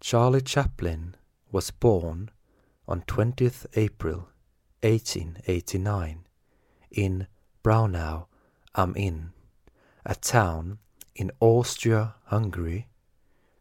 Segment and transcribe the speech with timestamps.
[0.00, 1.16] Charlie Chaplin
[1.50, 2.30] was born
[2.86, 4.28] on 20th April
[4.82, 6.24] 1889
[6.92, 7.26] in
[7.64, 8.26] Braunau
[8.76, 9.32] am Inn,
[10.06, 10.78] a town
[11.16, 12.86] in Austria Hungary,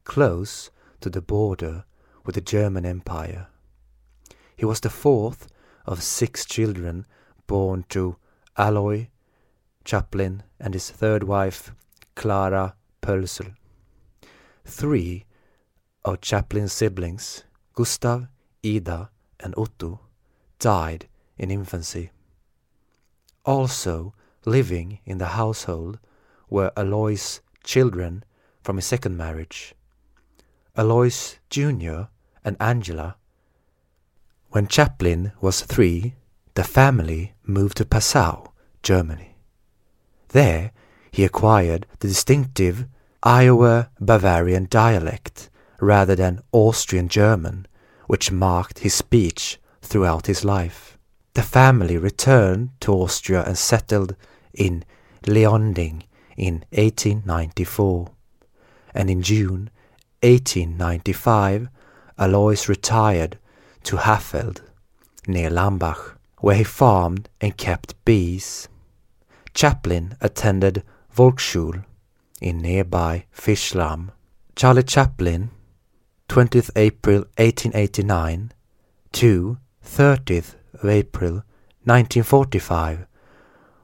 [0.04, 0.70] close
[1.02, 1.86] to the border
[2.24, 3.48] with the German Empire.
[4.56, 5.48] He was the fourth
[5.86, 7.08] of six children
[7.48, 8.18] born to
[8.56, 9.08] Aloy
[9.84, 11.74] Chaplin and his third wife,
[12.16, 13.56] Clara Pölsel.
[14.66, 15.26] Three
[16.08, 18.28] of Chaplin's siblings, Gustav,
[18.66, 19.10] Ida,
[19.42, 20.00] and Otto,
[20.58, 22.12] died in infancy.
[23.44, 24.14] Also
[24.46, 26.00] living in the household
[26.50, 28.24] were Alois' children
[28.64, 29.76] from his second marriage,
[30.78, 32.04] Alois Jr.
[32.44, 33.18] and Angela.
[34.52, 36.16] When Chaplin was three,
[36.54, 39.36] the family moved to Passau, Germany.
[40.30, 40.72] There,
[41.12, 42.88] he acquired the distinctive
[43.22, 47.68] Iowa Bavarian dialect rather than Austrian German,
[48.08, 50.98] which marked his speech throughout his life.
[51.34, 54.16] The family returned to Austria and settled
[54.54, 54.84] in
[55.26, 56.04] Leonding
[56.36, 58.08] in 1894.
[58.94, 59.70] And in June
[60.24, 61.68] 1895,
[62.18, 63.38] Alois retired
[63.84, 64.62] to Haffeld,
[65.28, 68.68] near Lambach, where he farmed and kept bees.
[69.54, 70.84] Chaplin attended
[71.16, 71.84] Volksschule
[72.42, 74.10] in nearby Fischlam.
[74.56, 75.52] Charlie Chaplin,
[76.30, 78.52] 20th April 1889
[79.14, 81.44] to 30th of April
[81.86, 83.08] 1945,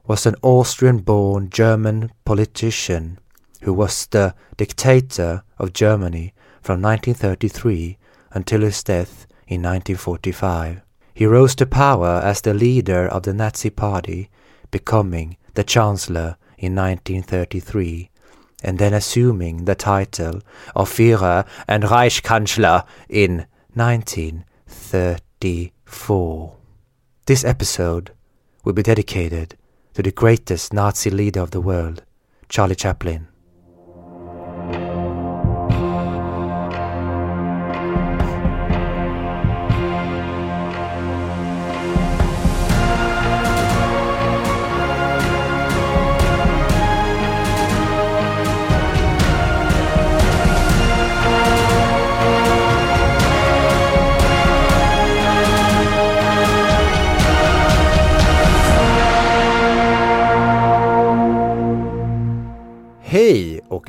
[0.05, 3.17] was an Austrian-born German politician
[3.61, 7.97] who was the dictator of Germany from 1933
[8.31, 10.81] until his death in 1945.
[11.13, 14.29] He rose to power as the leader of the Nazi Party,
[14.69, 18.09] becoming the Chancellor in 1933
[18.63, 20.41] and then assuming the title
[20.75, 26.55] of Führer and Reichskanzler in 1934.
[27.25, 28.11] This episode
[28.63, 29.57] will be dedicated
[29.93, 32.03] to the greatest Nazi leader of the world,
[32.49, 33.27] Charlie Chaplin.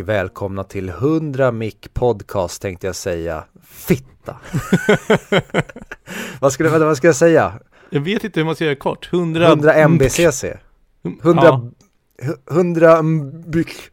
[0.04, 3.44] Välkomna till 100 Mic Podcast tänkte jag säga.
[3.65, 4.37] Fitta!
[6.41, 7.60] vad, skulle, vad ska jag säga?
[7.91, 9.09] Jag vet inte hur man ska göra kort.
[9.12, 9.48] 100...
[9.48, 10.44] 100 MBCC.
[11.22, 11.42] 100...
[11.42, 11.70] Ja.
[12.50, 13.91] 100 mbyk.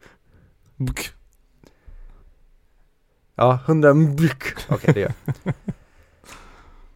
[3.34, 4.42] Ja, 100 mbyk.
[4.68, 5.12] Okej, det gör.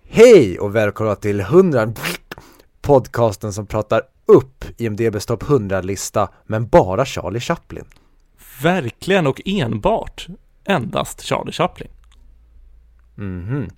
[0.08, 2.20] Hej och välkomna till 100 mbyk.
[2.80, 7.84] Podcasten som pratar upp IMDBs topp 100-lista, men bara Charlie Chaplin.
[8.62, 10.26] Verkligen och enbart
[10.64, 11.88] endast Charlie Chaplin.
[13.14, 13.70] Mhm.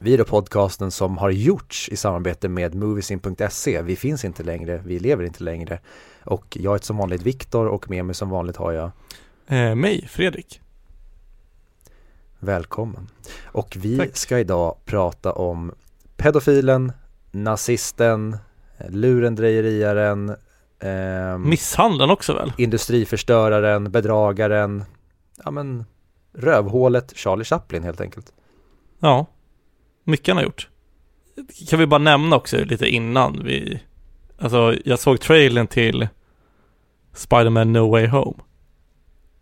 [0.00, 3.82] Vi är då podcasten som har gjorts i samarbete med Moviesin.se.
[3.82, 5.78] Vi finns inte längre, vi lever inte längre.
[6.24, 8.90] Och jag heter som vanligt Viktor och med mig som vanligt har jag
[9.48, 10.60] Eh, mig, Fredrik.
[12.38, 13.08] Välkommen.
[13.44, 14.16] Och vi Tack.
[14.16, 15.72] ska idag prata om
[16.16, 16.92] pedofilen,
[17.30, 18.36] nazisten,
[18.88, 20.36] lurendrejeriaren,
[20.80, 22.52] ehm, Misshandeln också väl?
[22.56, 24.84] industriförstöraren, bedragaren,
[25.44, 25.84] ja men
[26.32, 28.32] rövhålet Charlie Chaplin helt enkelt.
[29.00, 29.26] Ja.
[30.04, 30.68] Mycket han har gjort.
[31.68, 33.82] Kan vi bara nämna också lite innan vi...
[34.38, 36.08] Alltså, jag såg trailern till
[37.14, 38.42] Spider-Man No Way Home.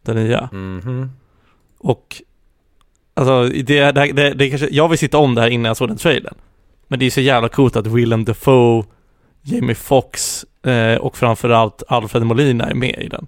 [0.03, 0.49] Den nya.
[0.53, 1.11] Mhm.
[1.79, 2.23] Och
[3.15, 5.89] alltså, det, det, det, det kanske, jag vill sitta om det här innan jag såg
[5.89, 6.35] den trailern.
[6.89, 8.85] Men det är så jävla coolt att Willem Dafoe,
[9.43, 13.27] Jamie Foxx eh, och framförallt Alfred Molina är med i den.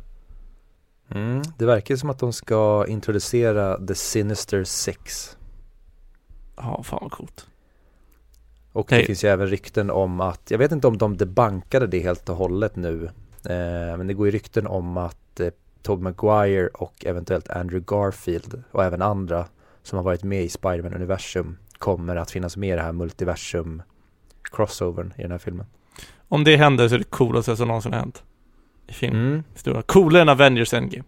[1.10, 5.36] Mm, det verkar som att de ska introducera The Sinister Six.
[6.56, 7.46] Ja, fan vad coolt.
[8.72, 9.06] Och det Nej.
[9.06, 12.36] finns ju även rykten om att, jag vet inte om de debankade det helt och
[12.36, 13.04] hållet nu.
[13.44, 15.48] Eh, men det går ju rykten om att eh,
[15.82, 19.46] Tobey Maguire och eventuellt Andrew Garfield och även andra
[19.82, 23.82] som har varit med i Spider-Man-universum kommer att finnas med i det här multiversum
[24.42, 25.66] crossovern i den här filmen.
[26.28, 28.22] Om det händer så är det coolaste som någonsin har hänt.
[28.86, 29.42] I film.
[29.64, 29.82] Mm.
[29.82, 31.04] Coolare än Avengers Endgame.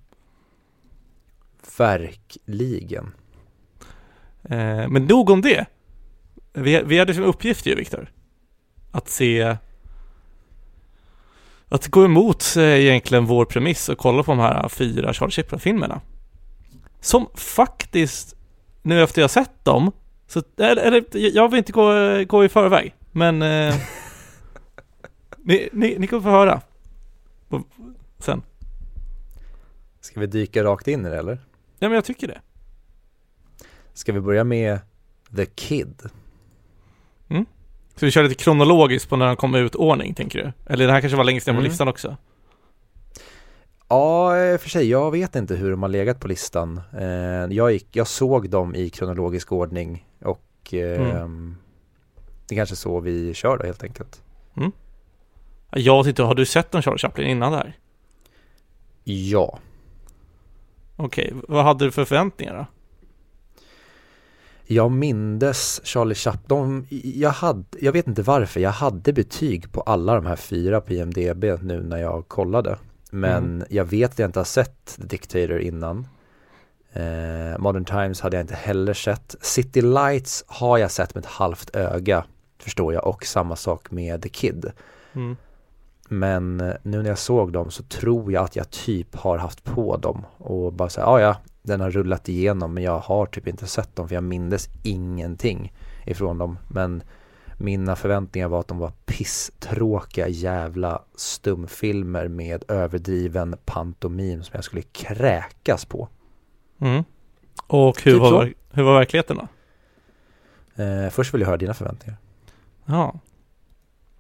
[1.79, 3.13] verkligen.
[4.45, 5.67] Eh, men nog om det.
[6.53, 8.13] Vi, vi hade som uppgift ju, Viktor.
[8.91, 9.57] Att se...
[11.69, 16.01] Att gå emot eh, egentligen vår premiss och kolla på de här fyra Charlie Chaplin-filmerna.
[17.01, 18.37] Som faktiskt
[18.83, 19.93] nu efter jag sett dem,
[20.27, 21.93] så, eller, eller jag vill inte gå,
[22.25, 23.75] gå i förväg, men eh,
[25.49, 26.61] ni, ni, ni kommer få höra
[28.19, 28.43] sen.
[30.01, 31.39] Ska vi dyka rakt in i det eller?
[31.79, 32.41] Ja men jag tycker det.
[33.93, 34.79] Ska vi börja med
[35.37, 36.03] The Kid?
[37.97, 40.73] Så vi kör lite kronologiskt på när han kom ut ordning, tänker du?
[40.73, 41.71] Eller det här kanske var längst ner på Mm.
[41.71, 42.17] listan också?
[43.89, 46.81] Ja, för sig, jag vet inte hur de har legat på listan.
[46.99, 47.07] Eh,
[47.57, 51.57] jag, gick, jag såg dem i kronologisk ordning och Mm.
[52.49, 54.23] det är kanske så vi kör då helt enkelt.
[55.71, 57.77] Jag inte, har du sett en Charlie Chaplin innan det här?
[59.05, 59.59] Ja,
[60.97, 62.67] Okej, vad hade du för förväntningar då?
[64.71, 66.87] jag mindes Charlie Chaplin.
[67.15, 70.93] Jag, hade, jag vet inte varför, jag hade betyg på alla de här fyra på
[70.93, 72.79] IMDB nu när jag kollade.
[73.11, 73.67] Men Mm.
[73.71, 76.07] jag vet att jag inte har sett The Dictator innan.
[76.93, 79.37] Eh, Modern Times hade jag inte heller sett.
[79.41, 82.25] City Lights har jag sett med ett halvt öga,
[82.59, 83.07] förstår jag.
[83.07, 84.71] Och samma sak med The Kid.
[85.15, 85.37] Mm.
[86.09, 89.65] Men eh, nu när jag såg dem så tror jag att jag typ har haft
[89.65, 93.47] på dem och bara säga, ja ja, den har rullat igenom men jag har typ
[93.47, 95.73] inte sett dem för jag mindes ingenting
[96.07, 96.59] ifrån dem.
[96.69, 97.03] Men
[97.59, 104.83] mina förväntningar var att de var pisstråkiga jävla stumfilmer med överdriven pantomim som jag skulle
[104.83, 106.09] kräkas på.
[106.79, 107.05] Mm.
[107.67, 109.49] Och hur, Typ var, hur var verkligheten då?
[110.83, 112.17] Eh, först vill jag höra dina förväntningar.
[112.85, 113.21] Ja.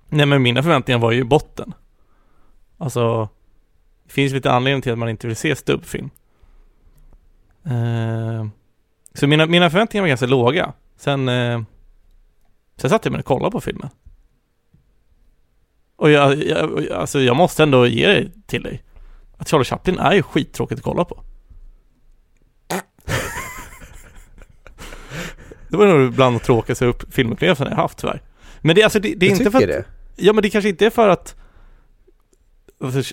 [0.08, 1.74] Nej men mina förväntningar var ju botten.
[2.78, 3.28] Alltså,
[4.04, 6.10] det finns lite anledning till att man inte vill se stubbfilm.
[7.64, 8.46] Eh,
[9.14, 10.72] så mina, mina förväntningar var ganska låga.
[10.96, 11.62] Sen, eh,
[12.76, 13.88] sen satt jag mig och kollade på filmen.
[15.96, 18.82] Och jag, jag, alltså jag måste ändå ge det till dig.
[19.36, 21.22] Att Charlie Chaplin är ju skittråkigt att kolla på.
[25.68, 28.22] Det var nog bland de tråkigaste upp, filmupplevelserna jag haft tyvärr.
[28.60, 29.84] Men det, alltså, det, det är Du inte för att, det?
[30.18, 31.36] Ja men det kanske inte är för att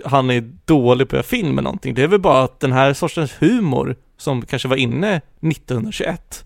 [0.05, 1.93] han är dålig på att göra film eller någonting.
[1.93, 6.43] Det är väl bara att den här sortens humor som kanske var inne 1921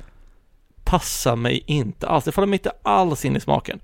[0.84, 2.26] passar mig inte alls.
[2.26, 3.80] Det faller mig inte alls in i smaken.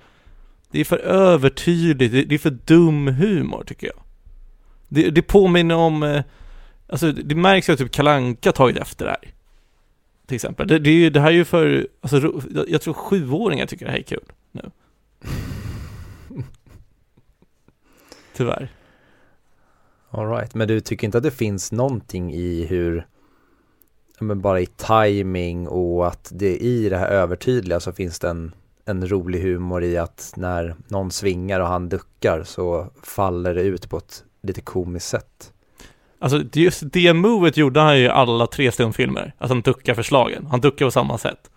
[0.71, 4.03] Det är för övertydligt, det, är för dum humor tycker jag.
[4.87, 6.23] Det, det påminner om, eh,
[6.87, 9.31] alltså det märks ju att typ Kalanka tagit efter det här.
[10.27, 10.67] Till exempel.
[10.67, 13.91] Det, det, är ju, det här är ju för, alltså jag tror sjuåringar tycker det
[13.91, 14.71] här är kul nu.
[18.35, 18.69] Tyvärr.
[20.09, 20.55] All right.
[20.55, 23.07] men du tycker inte att det finns någonting i hur,
[24.19, 28.51] men bara i timing och att det i det här övertydliga så finns det en,
[28.85, 33.89] en rolig humor i att när någon svingar och han duckar så faller det ut
[33.89, 35.53] på ett lite komiskt sätt.
[36.19, 39.33] Alltså just det movet gjorde han ju i alla tre stumfilmer.
[39.37, 40.45] Att han duckar förslagen.
[40.45, 41.49] Han duckar på samma sätt.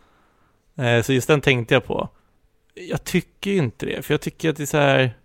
[0.77, 2.09] Eh, så just den tänkte jag på.
[2.75, 5.19] Jag tycker inte det, för jag tycker att det är så här.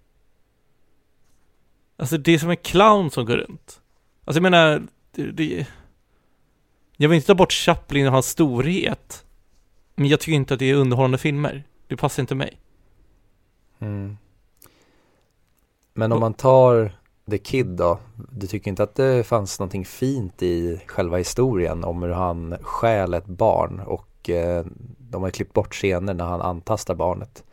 [2.04, 3.82] Alltså det är som en clown som går runt.
[4.26, 5.68] Alltså jag menar, det, det,
[6.98, 9.26] jag vill inte ta bort Chaplin och hans storhet.
[9.96, 11.64] Men jag tycker inte att det är underhållande filmer.
[11.88, 12.60] Det passar inte mig.
[13.80, 14.18] Mm.
[15.94, 16.92] Men om man tar
[17.30, 18.00] The Kid då,
[18.32, 23.14] du tycker inte att det fanns någonting fint i själva historien om hur han stjäl
[23.14, 24.66] ett barn och eh,
[24.98, 27.44] de har klippt bort scener när han antastar barnet.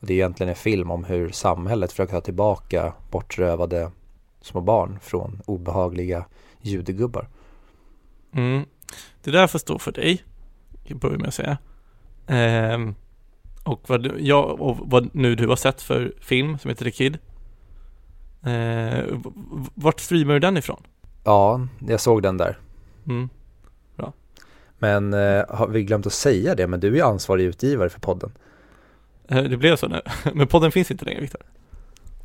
[0.00, 3.90] Och det är egentligen en film om hur samhället försöker ta tillbaka bortrövade
[4.40, 6.24] små barn från obehagliga
[6.60, 7.28] judegubbar.
[8.34, 8.64] Mm.
[9.22, 10.24] Det där får stå för dig,
[10.84, 11.58] jag börjar med att säga.
[12.26, 12.94] Ehm,
[13.64, 16.90] och, vad, du- ja, och vad nu du har sett för film som heter The
[16.90, 17.18] Kid.
[18.42, 19.22] Ehm,
[19.74, 20.82] vart streamar du den ifrån?
[21.24, 22.58] Ja, jag såg den där.
[23.06, 23.28] Mm.
[24.82, 28.32] Men eh, har vi glömt att säga det, men du är ansvarig utgivare för podden.
[29.30, 30.00] Eh, Det blev så nu.
[30.34, 31.40] Men podden finns inte längre, Viktor.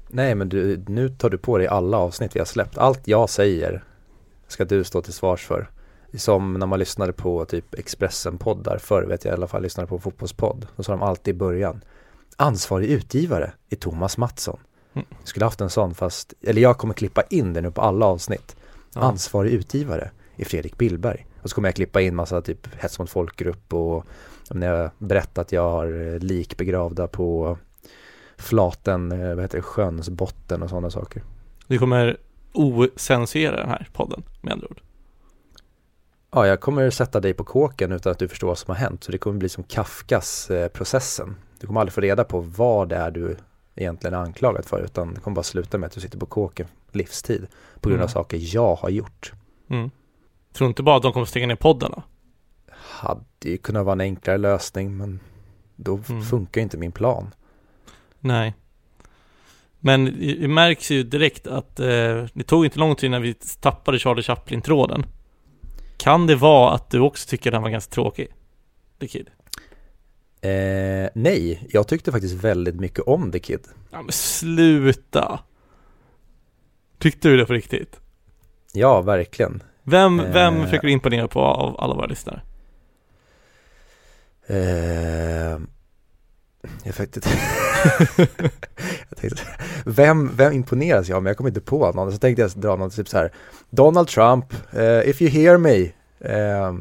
[0.08, 2.78] Nej men du, nu tar du på dig alla avsnitt vi har släppt.
[2.78, 3.84] Allt jag säger
[4.48, 5.70] ska du stå till svars för.
[6.14, 9.96] Som när man lyssnade på typ Expressen-poddar förr, vet jag i alla fall, lyssnade på
[9.96, 10.68] en fotbollspodd.
[10.76, 11.82] Då sa de alltid i början,
[12.38, 14.60] ansvarig utgivare är Thomas Mattsson.
[14.94, 15.08] Mm.
[15.20, 18.06] Jag skulle haft en sån fast, eller jag kommer klippa in det nu på alla
[18.06, 18.56] avsnitt.
[18.94, 19.02] Ja.
[19.02, 21.28] Ansvarig utgivare är Fredrik Billberg.
[21.42, 24.06] Och så kommer jag klippa in massa typ hets mot folkgrupp och
[24.52, 27.58] när jag berättat att jag har eh, lik begravda på
[28.38, 31.24] flaten, eh, vad heter det, sjöns botten och sådana saker.
[31.68, 32.18] Du kommer
[32.54, 34.82] ocensurera den här podden, med andra ord.
[36.32, 39.04] Ja, jag kommer sätta dig på kåken utan att du förstår vad som har hänt.
[39.04, 41.36] Så det kommer bli som Kafkas eh, processen.
[41.60, 43.38] Du kommer aldrig få reda på vad det är du
[43.76, 44.82] egentligen är anklagad för.
[44.82, 47.48] Utan det kommer bara sluta med att du sitter på kåken livstid.
[47.82, 48.14] På grund av Mm.
[48.14, 49.34] saker jag har gjort.
[49.70, 49.90] Mm.
[50.54, 52.04] Tror inte bara att de kommer stänga ner podden då?
[53.06, 55.20] Hade ju kunnat vara en enklare lösning men
[55.76, 56.22] då Mm.
[56.24, 57.34] funkar inte min plan.
[58.20, 58.54] Nej.
[59.80, 60.06] Men
[60.40, 64.22] det märks ju direkt att eh, det tog inte lång tid när vi tappade Charlie
[64.24, 65.06] Chaplin-tråden.
[65.98, 68.28] Kan det vara att du också tycker den var ganska tråkig?
[69.00, 69.30] The Kid?
[70.42, 73.68] Eh, nej, jag tyckte faktiskt väldigt mycket om The Kid.
[73.92, 75.40] Ja men sluta!
[77.00, 78.00] Tyckte du det på riktigt?
[78.74, 79.64] Ja, verkligen.
[79.84, 80.64] Vem, vem Eh.
[80.64, 82.42] försöker du imponera på av alla våra lyssnare?
[84.48, 85.60] Eh,
[86.84, 86.96] jag
[89.10, 89.42] jag tänkte,
[89.86, 91.24] vem, vem imponeras jag av?
[91.24, 92.12] Men jag kommer inte på någon.
[92.12, 93.32] Så tänkte jag dra någon typ så här.
[93.70, 95.92] Donald Trump, eh, if you hear me.
[96.20, 96.76] eh,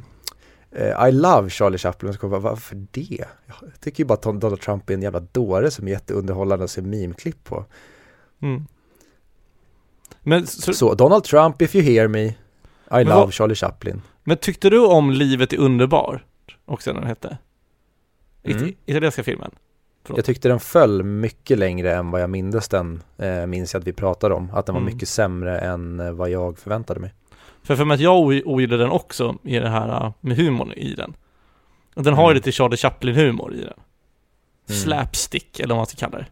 [0.73, 2.13] eh, I love Charlie Chaplin.
[2.13, 3.25] Så kommer jag bara, varför det?
[3.47, 6.71] Jag tycker ju bara att Donald Trump är en jävla dåre som är jätteunderhållande att
[6.71, 7.65] se meme-klipp på.
[8.43, 8.67] Mm.
[10.23, 12.25] Men, så, Så Donald Trump, if you hear me.
[12.25, 12.35] I
[13.05, 14.03] love vad- Charlie Chaplin.
[14.25, 16.23] men tyckte du om Livet är underbart?
[16.65, 17.39] Också den hette?
[18.45, 18.69] Mm.
[18.69, 19.51] It- Italienska filmen?
[20.05, 20.19] Förlåt.
[20.19, 23.87] Jag tyckte den föll mycket längre än vad jag mindes den, eh, minns jag att
[23.87, 24.51] vi pratade om.
[24.55, 24.95] Att den var Mm.
[24.95, 27.15] mycket sämre än eh, vad jag förväntade mig.
[27.63, 30.95] För för mig att jag ogillade den också i det här uh, med humorn i
[30.95, 31.15] den.
[31.95, 32.35] Och den har ju Mm.
[32.35, 33.65] lite Charlie Chaplin-humor i den.
[34.69, 34.81] Mm.
[34.81, 36.27] Slapstick, eller vad man ska kalla det.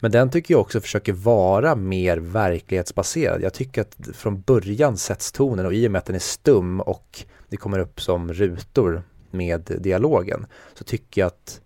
[0.00, 3.42] Men den tycker jag också försöker vara mer verklighetsbaserad.
[3.42, 6.80] Jag tycker att från början sätts tonen och i och med att den är stum
[6.80, 9.02] och det kommer upp som rutor
[9.36, 11.60] med dialogen så tycker jag att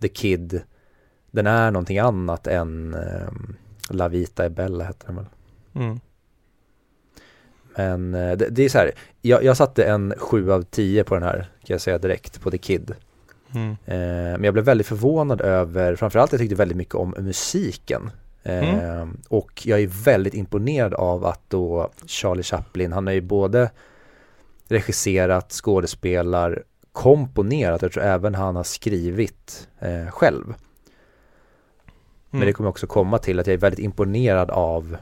[0.00, 0.62] The Kid,
[1.30, 3.32] den är någonting annat än eh,
[3.90, 5.26] La Vita e Bella hette den väl.
[5.74, 6.00] Mm.
[7.76, 11.14] Men eh, det, det är så här, jag, jag satte en 7 av 10 på
[11.14, 12.94] den här, kan jag säga direkt, på The Kid.
[13.54, 13.70] Mm.
[13.70, 18.10] Eh, men jag blev väldigt förvånad över, framförallt jag tyckte väldigt mycket om musiken.
[18.42, 23.70] Eh, Och jag är väldigt imponerad av att då Charlie Chaplin, han har ju både
[24.68, 26.62] regisserat, skådespelar,
[26.94, 30.54] komponerat, jag tror även han har skrivit eh, själv.
[32.30, 32.46] Men Mm.
[32.46, 34.96] det kommer också komma till att jag är väldigt imponerad av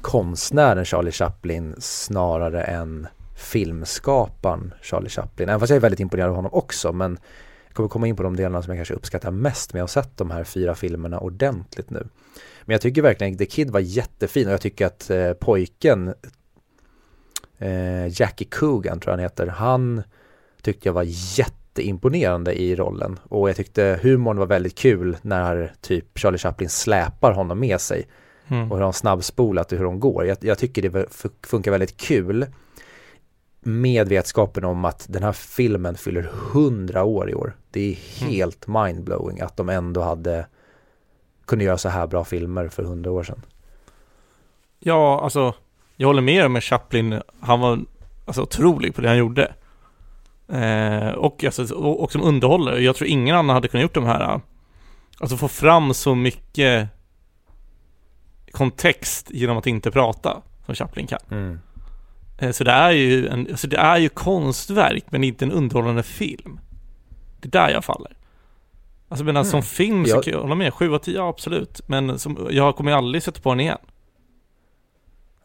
[0.00, 5.48] konstnären Charlie Chaplin snarare än filmskaparen Charlie Chaplin.
[5.48, 7.18] Även fast jag är väldigt imponerad av honom också men
[7.66, 10.02] jag kommer komma in på de delarna som jag kanske uppskattar mest med att ha
[10.02, 12.08] sett de här fyra filmerna ordentligt nu.
[12.62, 16.14] Men jag tycker verkligen The Kid var jättefin och jag tycker att eh, pojken
[17.58, 20.02] eh, Jackie Coogan tror jag han heter, han
[20.64, 21.04] tyckte jag var
[21.38, 27.32] jätteimponerande i rollen och jag tyckte humorn var väldigt kul när typ Charlie Chaplin släpar
[27.32, 28.06] honom med sig
[28.48, 28.72] Mm.
[28.72, 30.26] och hur de snabbspolat och hur de går.
[30.26, 31.06] Jag, jag tycker det
[31.42, 32.46] funkar väldigt kul
[33.60, 37.56] med vetskapen om att den här filmen fyller 100 år i år.
[37.70, 37.94] Det är
[38.26, 40.46] helt mindblowing att de ändå hade
[41.46, 43.42] kunde göra så här bra filmer för 100 år sedan.
[44.78, 45.54] Ja, alltså
[45.96, 47.20] jag håller med med Chaplin.
[47.40, 47.80] Han var
[48.24, 49.54] alltså otrolig på det han gjorde.
[50.48, 52.80] Eh, och, alltså, och, och som underhållare.
[52.80, 54.40] Jag tror ingen annan hade kunnat gjort de här.
[55.20, 56.88] Alltså få fram så mycket
[58.50, 61.18] kontext genom att inte prata som Chaplin kan.
[61.30, 61.58] Mm.
[62.38, 66.02] Eh, så det är ju en, alltså det är ju konstverk men inte en underhållande
[66.02, 66.60] film.
[67.40, 68.16] Det är där jag faller.
[69.08, 69.62] Alltså men som Mm.
[69.62, 71.80] film så Jag- kan jag hålla med, 7 av 10, ja, absolut.
[71.88, 73.78] Men som, jag kommer ju aldrig sätta på den igen.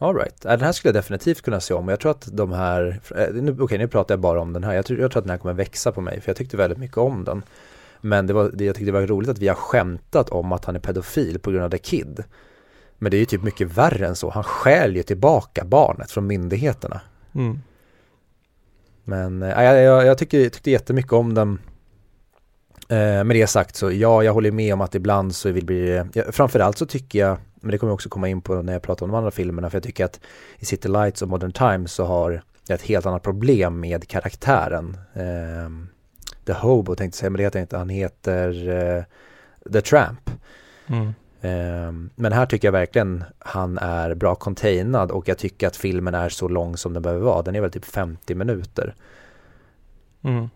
[0.02, 0.36] All right.
[0.44, 1.88] Ja, Den här skulle jag definitivt kunna se om.
[1.88, 4.74] Jag tror att de här, eh, nu, okej nu pratar jag bara om den här.
[4.74, 6.80] Jag tror, jag tror att den här kommer växa på mig för jag tyckte väldigt
[6.80, 7.44] mycket om den.
[8.02, 10.66] Men det var, det, jag tyckte det var roligt att vi har skämtat om att
[10.66, 12.24] han är pedofil på grund av The Kid.
[12.98, 14.30] Men det är ju typ mycket värre än så.
[14.30, 17.02] Han stjäl ju tillbaka barnet från myndigheterna.
[17.36, 17.60] Mm.
[19.04, 21.60] Men äh, jag, jag, jag tycker, tyckte jättemycket om den.
[22.90, 26.04] Eh, med det sagt så ja, jag håller med om att ibland så vill bli,
[26.14, 28.82] ja, framförallt så tycker jag, men det kommer jag också komma in på när jag
[28.82, 30.20] pratar om de andra filmerna, för jag tycker att
[30.58, 34.98] i City Lights och Modern Times så har jag ett helt annat problem med karaktären.
[35.14, 35.70] Eh,
[36.46, 39.04] The Hobo tänkte jag säga, men det heter inte, han heter eh,
[39.74, 40.30] The Tramp.
[40.88, 41.14] Mm.
[41.42, 46.16] Ehm, Men här tycker jag verkligen han är bra containad och jag tycker att filmen
[46.16, 47.42] är så lång som den behöver vara.
[47.42, 48.96] Den är väl typ 50 minuter.
[50.22, 50.50] Mm.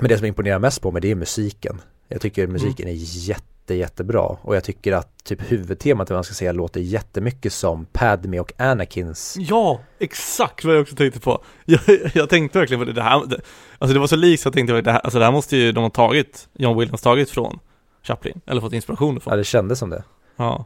[0.00, 1.80] Men det som imponerar mest på mig det är musiken.
[2.12, 2.92] Jag tycker musiken är
[3.28, 7.84] jätte, jättebra och jag tycker att typ huvudtemat, vad man ska säga, låter jättemycket som
[7.92, 9.36] Padme och Anakins.
[9.40, 11.44] Ja, exakt vad jag också tänkte på.
[11.64, 11.80] Jag,
[12.14, 13.40] jag tänkte verkligen på det, det här, det,
[13.78, 15.72] alltså det var så likt så jag tänkte, det här, alltså det här måste ju
[15.72, 17.58] de ha tagit, John Williams tagit från
[18.02, 19.38] Chaplin, eller fått inspiration Ja, från.
[19.38, 20.04] det kändes som det.
[20.36, 20.64] Ja.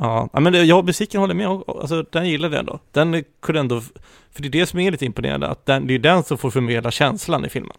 [0.00, 2.78] Ja, ja men det, ja, musiken håller med, alltså den gillade jag ändå.
[2.92, 3.80] Den kunde ändå,
[4.32, 6.50] för det är det som är lite imponerande, att den, det är den som får
[6.50, 7.76] förmedla känslan i filmen.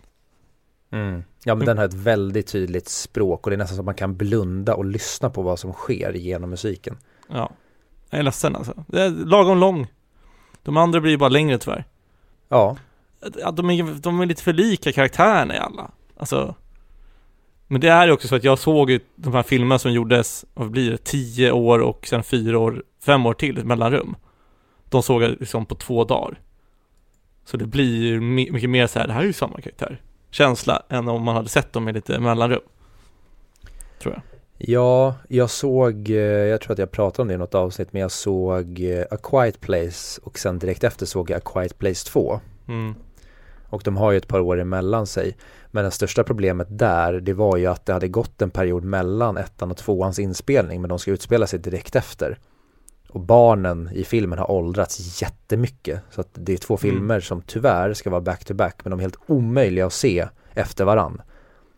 [0.96, 1.24] Mm.
[1.44, 3.96] Ja, men den har ett väldigt tydligt språk och det är nästan så att man
[3.96, 6.98] kan blunda och lyssna på vad som sker genom musiken.
[7.30, 7.52] Ja.
[8.10, 8.84] Jag är ledsen alltså.
[8.88, 9.88] Det är lagom lång.
[10.64, 11.86] De andra blir ju bara längre tyvärr.
[12.50, 12.78] Ja,
[13.54, 15.92] de är, de är lite för lika karaktärerna i alla.
[16.18, 16.56] Alltså,
[17.68, 20.46] men det är ju också så att jag såg ju de här filmerna som gjordes,
[20.54, 24.16] vad blir det, tio år och sen fyra år, fem år till mellanrum.
[24.90, 26.40] De såg jag liksom på två dagar.
[27.46, 30.02] Så det blir ju mycket mer så här, det här är ju samma karaktär.
[30.36, 32.62] Känsla än om man hade sett dem i lite mellanrum.
[34.02, 34.22] Tror jag.
[34.58, 38.02] Ja, jag såg, eh, jag tror att jag pratade om det i något avsnitt, men
[38.02, 42.10] jag såg eh, A Quiet Place och sen direkt efter såg jag A Quiet Place
[42.10, 42.40] 2.
[42.68, 42.96] Mm.
[43.70, 45.38] Och de har ju ett par år emellan sig.
[45.72, 49.38] Men det största problemet där, det var ju att det hade gått en period mellan
[49.38, 52.40] ettan och tvåans inspelning, men de ska utspela sig direkt efter.
[53.16, 56.02] Och barnen i filmen har åldrats jättemycket.
[56.10, 56.80] Så att det är två Mm.
[56.80, 61.22] filmer som tyvärr ska vara back-to-back, men de är helt omöjliga att se efter varann.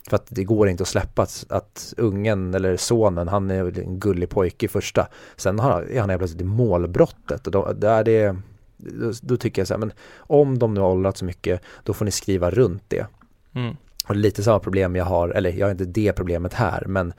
[0.09, 3.99] För att det går inte att släppa att, att ungen eller sonen, han är en
[3.99, 5.07] gullig pojke i första.
[5.35, 8.35] Sen har, är han helt plötsligt i målbrottet och då, där det,
[8.77, 11.93] då, då tycker jag så här, men om de nu har åldrats så mycket, då
[11.93, 13.05] får ni skriva runt det.
[13.53, 13.75] Mm.
[14.07, 16.83] Och det är lite samma problem jag har, eller jag har inte det problemet här,
[16.87, 17.13] men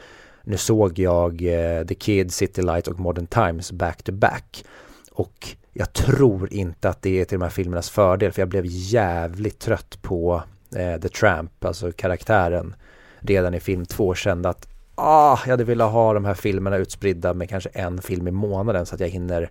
[0.49, 4.64] nu såg jag eh, The Kid, City Light och Modern Times back to back.
[5.12, 8.64] Och jag tror inte att det är till de här filmernas fördel, för jag blev
[8.67, 10.43] jävligt trött på
[10.76, 12.75] eh, The Tramp, alltså karaktären,
[13.19, 17.35] redan i film två kände att ah, jag hade velat ha de här filmerna utspridda
[17.35, 19.50] med kanske en film i månaden så att jag hinner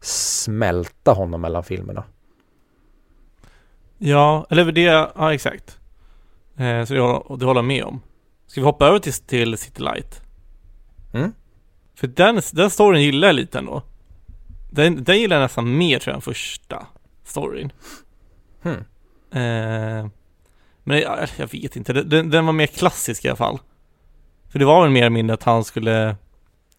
[0.00, 2.04] smälta honom mellan filmerna.
[3.98, 5.78] Ja, eller det, ja exakt.
[6.56, 8.00] Eh, så det, det håller jag med om.
[8.52, 10.22] Ska vi hoppa över till, till City Light?
[11.12, 11.32] Mm?
[11.94, 13.82] För den, den storyn gillar jag lite ändå.
[14.70, 16.86] Den, den gillar jag nästan mer tror jag än första
[17.24, 17.72] storyn.
[18.62, 18.78] Hmm.
[19.30, 20.06] Eh,
[20.84, 23.58] men jag, jag vet inte, den, den var mer klassisk i alla fall.
[24.48, 26.16] För det var väl mer eller mindre att han skulle,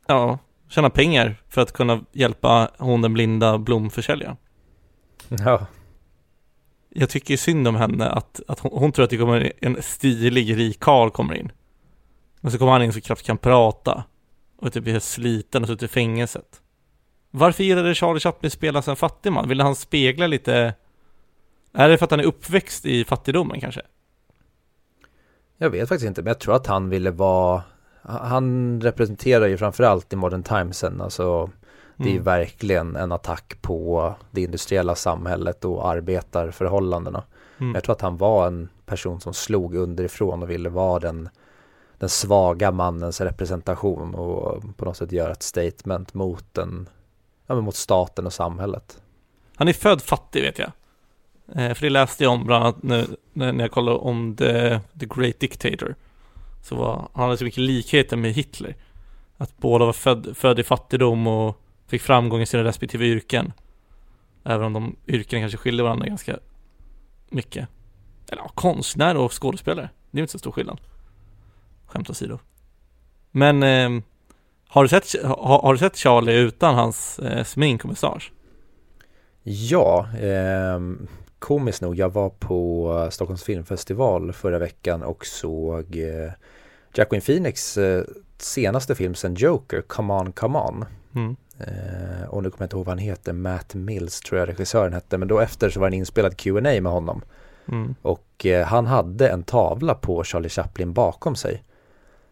[0.08, 0.40] ja,
[0.70, 4.38] tjäna pengar för att kunna hjälpa hon den blinda blomförsäljaren.
[5.30, 5.66] Ja,
[6.90, 10.58] Jag tycker synd om henne att, att hon, hon tror att det kommer en stilig
[10.58, 11.52] rik karl kommer in.
[12.44, 14.04] Och så kommer han in så knappt kan prata.
[14.58, 16.62] Och typ helt sliten och suttit i fängelset.
[17.32, 19.50] Varför gillade Charlie Chaplin spela som en fattig man?
[19.50, 20.74] Ville han spegla lite...
[21.74, 23.82] Är det för att han är uppväxt i fattigdomen kanske?
[25.58, 27.64] Jag vet faktiskt inte, men jag tror att han ville vara
[28.02, 31.50] Han representerar ju framförallt i Modern Timesen, alltså
[31.98, 32.24] Det är ju Mm.
[32.24, 37.24] verkligen en attack på det industriella samhället och arbetarförhållandena.
[37.58, 37.74] Mm.
[37.76, 41.30] Jag tror att han var en person som slog underifrån och ville vara den
[42.04, 46.90] den svaga mannens representation och på något sätt göra ett statement mot den,
[47.48, 49.02] ja, men mot staten och samhället.
[49.56, 50.72] Han är född fattig vet jag.
[51.56, 54.80] Eh, för det läste jag om bland annat nu, när när jag kollade om The,
[55.00, 55.96] the Great Dictator.
[56.64, 58.76] Så var, han hade så mycket likheter med Hitler.
[59.38, 63.54] Att båda var född, född i fattigdom och fick framgång i sina respektive yrken.
[64.44, 66.40] Även om de yrkena kanske skiljer varandra ganska
[67.30, 67.68] mycket.
[68.30, 69.90] Eller ja, konstnär och skådespelare.
[70.12, 70.80] Det är inte så stor skillnad.
[71.88, 72.40] Skämt åsido.
[73.32, 74.04] Men ehm,
[74.68, 78.32] har, du sett, har, har du sett Charlie utan hans eh, smink och mustasch?
[79.44, 80.80] Ja, eh,
[81.40, 86.32] komiskt nog, jag var på Stockholms filmfestival förra veckan och såg eh,
[86.94, 88.04] Jacqueline Phoenix eh,
[88.38, 90.86] senaste film sen Joker, Come On Come On.
[91.16, 91.36] Mm.
[91.58, 94.94] Eh, och nu kommer jag inte ihåg vad han heter, Matt Mills tror jag regissören
[94.94, 97.22] hette, men då efter så var det en inspelad Q&A med honom.
[97.68, 97.96] Mm.
[98.02, 101.64] Och eh, han hade en tavla på Charlie Chaplin bakom sig.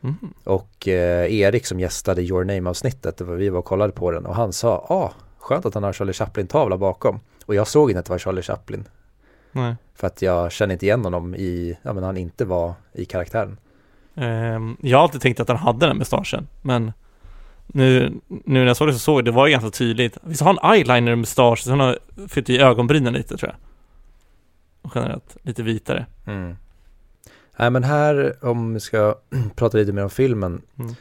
[0.04, 0.34] Mm.
[0.44, 4.26] Och eh, Erik som gästade Your Name-avsnittet, det var vi var och kollade på den
[4.26, 7.20] och han sa, ah, skönt att han har Charlie Chaplin-tavla bakom.
[7.46, 8.88] Och jag såg inte att det var Charlie Chaplin.
[9.52, 9.76] Nej.
[9.96, 13.58] För att jag kände inte igen honom i, ja men han inte var i karaktären.
[14.16, 16.92] Ehm, jag har alltid tänkt att han hade den mustaschen, men
[17.68, 20.18] nu, nu när jag såg det så såg jag det var ju ganska tydligt.
[20.22, 23.58] Visst har han eyeliner mustasch, så han har fyllt i ögonbrynen lite tror jag.
[24.82, 26.06] Och generellt lite vitare.
[26.26, 26.56] Mm.
[27.62, 29.16] Nej men här, om vi ska
[29.56, 30.62] prata lite mer om filmen.
[30.80, 30.96] Mm.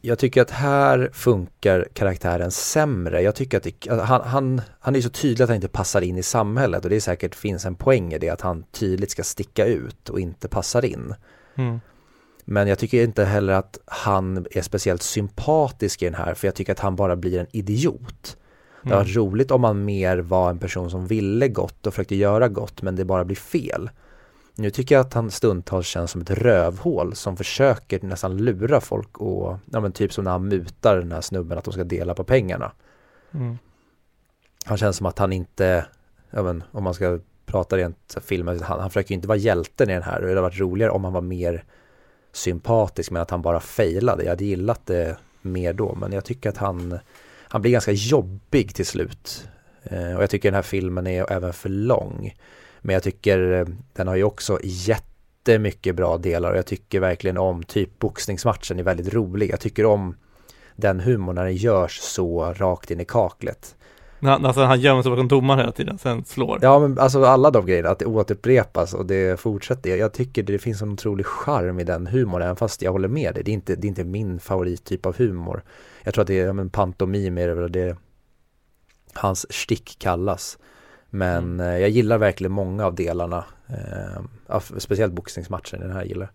[0.00, 3.22] Jag tycker att här funkar karaktären sämre.
[3.22, 6.18] Jag tycker att det, han, han, han är så tydlig att han inte passar in
[6.18, 9.22] i samhället och det är säkert finns en poäng i det att han tydligt ska
[9.22, 11.14] sticka ut och inte passar in.
[11.54, 11.80] Mm.
[12.44, 16.54] Men jag tycker inte heller att han är speciellt sympatisk i den här för jag
[16.54, 18.36] tycker att han bara blir en idiot.
[18.82, 18.98] Det Mm.
[18.98, 22.82] var roligt om han mer var en person som ville gott och försökte göra gott
[22.82, 23.90] men det bara blir fel.
[24.60, 29.18] Nu tycker jag att han stundtals känns som ett rövhål som försöker nästan lura folk
[29.18, 32.14] och ja men typ som när han mutar den här snubben att de ska dela
[32.14, 32.72] på pengarna.
[33.34, 33.58] Mm.
[34.64, 35.86] Han känns som att han inte,
[36.30, 39.90] ja men om man ska prata rent filmen, han, han försöker ju inte vara hjälten
[39.90, 41.64] i den här det hade varit roligare om han var mer
[42.32, 44.22] sympatisk men att han bara failade.
[44.22, 46.98] Jag hade gillat det mer då men jag tycker att han,
[47.42, 49.48] han blir ganska jobbig till slut.
[49.82, 52.34] Eh, och jag tycker den här filmen är även för lång.
[52.80, 57.38] Men jag tycker eh, den har ju också jättemycket bra delar och jag tycker verkligen
[57.38, 59.50] om typ boxningsmatchen är väldigt rolig.
[59.50, 60.16] Jag tycker om
[60.76, 63.74] den humorn när den görs så rakt in i kaklet.
[64.20, 66.58] När, alltså han gömmer sig bakom domaren hela tiden, sen slår.
[66.62, 69.96] Ja men alltså alla de grejerna, att det återupprepas och det fortsätter.
[69.96, 73.34] Jag tycker det finns en otrolig charm i den humorn, även fast jag håller med
[73.34, 73.44] dig.
[73.44, 75.62] Det är inte, det är inte min favorittyp av humor.
[76.02, 77.96] Jag tror att det är ja, en pantomim är det väl det
[79.12, 80.58] hans stick kallas.
[81.10, 81.66] Men mm.
[81.66, 83.44] Eh, jag gillar verkligen många av delarna.
[83.68, 86.30] Eh, speciellt boxningsmatchen, den här gillar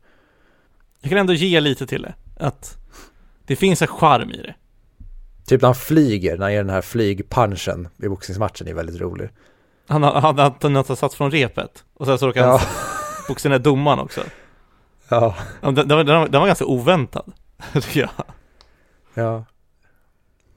[1.02, 1.10] jag.
[1.10, 2.14] kan ändå ge lite till det.
[2.38, 2.78] Att
[3.46, 4.56] det finns en charm i det.
[5.46, 9.30] Typ när han flyger, när han gör den här flygpunchen i boxningsmatchen är väldigt rolig.
[9.88, 12.60] Han har, han har något satt från repet och sen så råkar han
[13.28, 14.22] boxa ner domaren också.
[15.10, 15.36] Ja.
[15.62, 17.34] Den, den, var, den var ganska oväntad,
[17.74, 18.10] tycker jag.
[19.14, 19.46] Ja.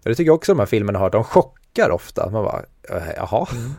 [0.02, 2.30] Det tycker jag också de här filmerna har, de chockar ofta.
[2.30, 2.62] Man bara,
[3.16, 3.46] jaha.
[3.52, 3.72] Mm.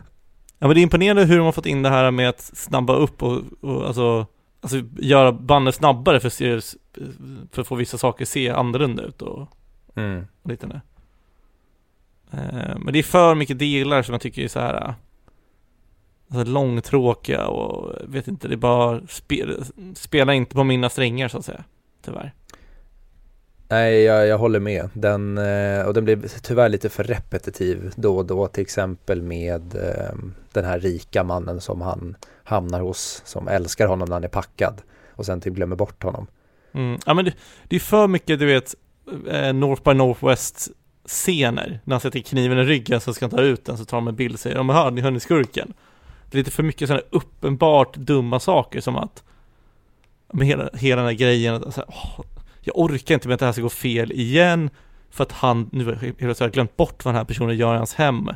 [0.58, 2.94] Ja men det är imponerande hur de har fått in det här med att snabba
[2.94, 4.26] upp och, och alltså,
[4.60, 6.30] alltså göra bandet snabbare för,
[7.54, 9.48] för att få vissa saker se annorlunda ut och,
[9.94, 10.26] mm.
[10.42, 10.80] och liknande.
[12.30, 14.94] Eh, men det är för mycket delar som jag tycker är så här
[16.28, 19.46] alltså långtråkiga och vet inte, det är bara spe,
[19.94, 21.64] spela inte på mina strängar så att säga.
[22.02, 22.34] Tyvärr.
[23.68, 24.90] Nej, jag, jag håller med.
[24.92, 29.74] Den, eh, och den blir tyvärr lite för repetitiv då och då, till exempel med
[29.74, 34.28] ehm, den här rika mannen som han hamnar hos, som älskar honom när han är
[34.28, 34.82] packad
[35.14, 36.26] och sen typ glömmer bort honom.
[36.72, 36.98] Mm.
[37.06, 37.32] Ja men det,
[37.68, 38.74] det är för mycket, du vet,
[39.30, 40.68] eh, North by Northwest
[41.06, 43.96] scener när han sätter kniven i ryggen så ska han ta ut den så tar
[43.96, 45.72] de en bild och säger om hör ni, hör ni skurken?
[46.30, 49.22] Det är lite för mycket sådana uppenbart dumma saker som att
[50.32, 52.24] med hela, hela den här grejen, alltså, åh,
[52.68, 54.70] jag orkar inte med att det här ska gå fel igen
[55.10, 58.28] för att han nu har glömt bort vad den här personen gör i hans hem.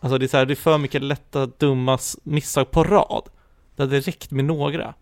[0.00, 3.28] Alltså det är så här, det är för mycket lätta, dumma misstag på rad.
[3.76, 4.94] Det hade räckt med några.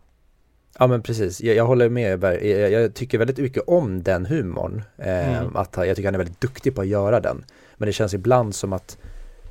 [0.78, 4.82] Ja men precis, jag, jag håller med jag, jag, tycker väldigt mycket om den humorn.
[4.96, 5.56] Eh, mm.
[5.56, 7.44] att, jag tycker han är väldigt duktig på att göra den.
[7.76, 8.98] Men det känns ibland som att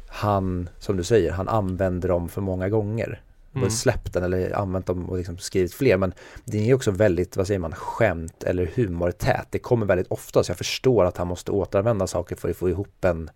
[0.08, 3.22] han, som du säger, han använder dem för många gånger.
[3.58, 3.70] Mm.
[3.70, 5.98] Släppt den eller använt dem och liksom skrivit fler.
[5.98, 6.14] Men
[6.46, 9.48] det är också väldigt, vad säger man, skämt eller humortät.
[9.50, 12.70] Det kommer väldigt ofta så jag förstår att han måste återanvända saker för att få
[12.70, 13.30] ihop en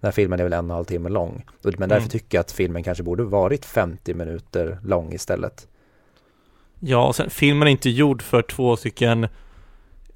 [0.00, 1.44] den här filmen är väl en och en halv timme lång.
[1.62, 2.08] Men därför mm.
[2.08, 5.68] tycker jag att filmen kanske borde varit 50 minuter lång istället.
[6.78, 9.28] Ja, och sen filmen är inte gjord för två stycken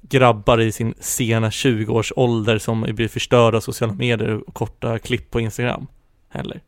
[0.01, 5.31] grabbar i sin sena 20-års ålder som blir förstörda av sociala medier och korta klipp
[5.31, 5.87] på Instagram
[6.29, 6.61] heller.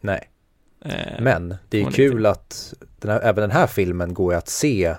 [0.00, 0.30] Nej.
[0.84, 4.94] Eh, Men det är kul att den här, även den här filmen går att se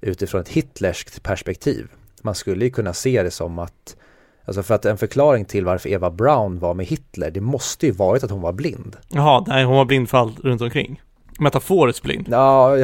[0.00, 1.88] utifrån ett hitlerskt perspektiv.
[2.22, 3.96] Man skulle ju kunna se det som att
[4.44, 7.92] Alltså för att en förklaring till varför Eva Brown var med Hitler, det måste ju
[7.92, 8.96] varit att hon var blind.
[9.08, 11.02] Jaha, nej hon var blind för allt runt omkring.
[11.38, 12.28] Metaforiskt blind.
[12.30, 12.76] Ja,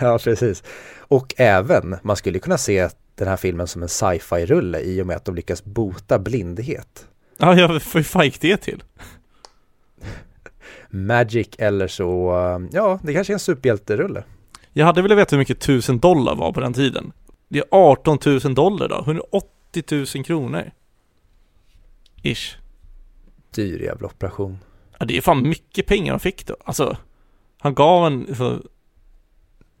[0.00, 0.62] ja, precis.
[0.98, 5.16] Och även, man skulle kunna se den här filmen som en sci-fi-rulle i och med
[5.16, 7.06] att de lyckas bota blindhet.
[7.38, 8.82] Ja, jag får ju gick det till?
[10.94, 12.30] Magic eller så,
[12.72, 14.24] ja, det kanske är en superhjälterulle.
[14.72, 17.12] Jag hade velat veta hur mycket tusen dollar var på den tiden.
[17.48, 19.82] Det är 18 000 dollar då, 180
[20.16, 20.70] 000 kronor.
[22.22, 22.56] Ish.
[23.50, 24.58] Dyr jävla operation.
[24.98, 26.56] Ja, det är fan mycket pengar han fick då.
[26.64, 26.96] Alltså,
[27.58, 28.62] han gav en, alltså,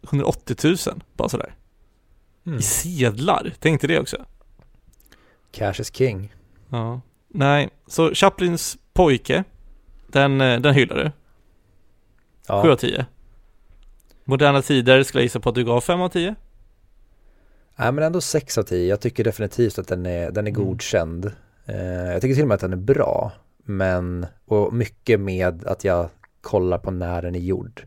[0.02, 0.76] 180 000
[1.16, 1.54] bara sådär.
[2.46, 2.58] Mm.
[2.58, 4.16] I sedlar, tänkte det också.
[5.52, 6.34] Cash is king.
[6.68, 7.00] Ja.
[7.28, 9.44] Nej, så Chaplins pojke,
[10.14, 11.10] den, eh, den hyllar du?
[12.48, 12.62] Ja.
[12.62, 13.06] 7 av 10.
[14.24, 16.34] Moderna tider skulle jag gissa på att du gav 5 av 10?
[17.76, 18.88] Nej men ändå 6 av 10.
[18.88, 20.64] Jag tycker definitivt att den är, den är mm.
[20.64, 21.32] godkänd.
[21.66, 23.32] Eh, jag tycker till och med att den är bra.
[23.64, 26.08] Men, och mycket med att jag
[26.40, 27.86] kollar på när den är gjord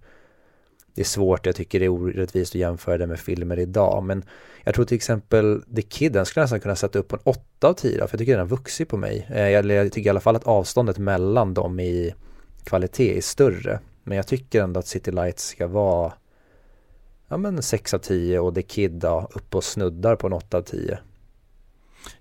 [0.97, 4.03] det är svårt, jag tycker det är orättvist att jämföra det med filmer idag.
[4.03, 4.23] Men
[4.63, 7.21] jag tror till exempel The Kid, den skulle jag nästan kunna sätta upp på en
[7.23, 9.27] 8 av 10 för jag tycker den har vuxit på mig.
[9.29, 12.13] Eh, jag, tycker i alla fall att avståndet mellan dem i
[12.63, 13.79] kvalitet är större.
[14.03, 16.13] Men jag tycker ändå att City Lights ska vara
[17.27, 20.57] ja men 6 av 10 och The Kid då, upp och snuddar på en 8
[20.57, 20.99] av 10.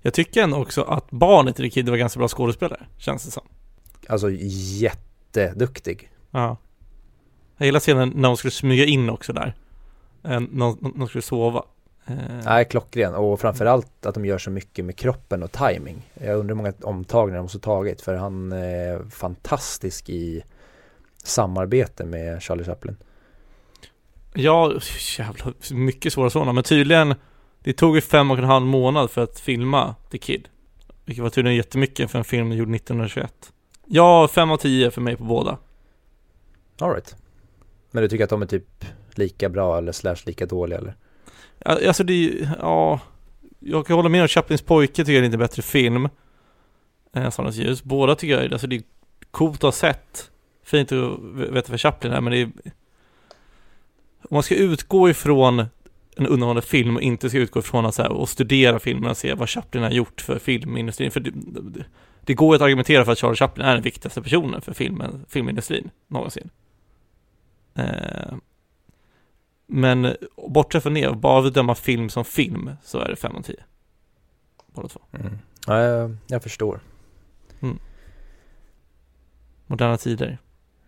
[0.03, 3.31] Jag tycker ändå också att barnet i The Kid var ganska bra skådespelare, känns det
[3.31, 3.47] som.
[4.09, 6.11] Alltså jätteduktig.
[6.31, 6.57] Ja.
[7.57, 9.55] Jag gillar scenen när hon skulle smyga in också där.
[10.23, 11.65] Eh, när hon skulle sova.
[12.07, 12.15] Eh,
[12.45, 13.15] Nej, klockren.
[13.15, 16.11] Och framförallt att de gör så mycket med kroppen och timing.
[16.15, 18.01] Jag undrar hur många omtagningar de måste tagit.
[18.01, 20.43] För han är fantastisk i
[21.25, 22.97] samarbete med Charlie Chaplin.
[24.35, 24.73] Ja,
[25.19, 26.53] jävla mycket svåra sådana.
[26.53, 27.15] Men tydligen,
[27.63, 30.49] det tog ju fem och en halv månad för att filma The Kid.
[31.05, 33.53] Vilket var tydligen jättemycket för en film gjord 1921.
[33.87, 35.59] Ja, fem av tio för mig på båda.
[36.79, 37.17] Alright.
[37.97, 40.95] Men du tycker att de är typ lika bra eller slash lika dåliga eller?
[41.65, 43.01] Alltså det är ju- ja,
[43.59, 46.09] jag kan hålla med om Chaplins pojke tycker jag är en lite bättre film.
[47.13, 47.85] Än Sannas ljus.
[47.85, 48.83] Båda tycker jag, alltså det är
[49.31, 50.31] coolt att ha sett.
[50.65, 52.45] Fint att veta för Chaplin här men det är...
[54.23, 55.59] Om man ska utgå ifrån
[56.17, 59.17] en underhållande film och inte ska utgå ifrån att så här, och studera filmen och
[59.17, 61.11] se vad Chaplin har gjort för filmindustrin.
[61.11, 61.85] För det, det,
[62.25, 65.25] det går ju att argumentera för att Charlie Chaplin är den viktigaste personen för filmen,
[65.29, 66.51] filmindustrin någonsin.
[67.77, 68.35] Eh,
[69.67, 70.17] men
[70.49, 73.57] bortsett från det, bara vi döma film som film så är det 5 av 10.
[74.67, 75.01] Båda två.
[75.13, 75.39] Mm.
[75.67, 76.81] Ja, jag, jag förstår.
[79.67, 80.39] Moderna tider.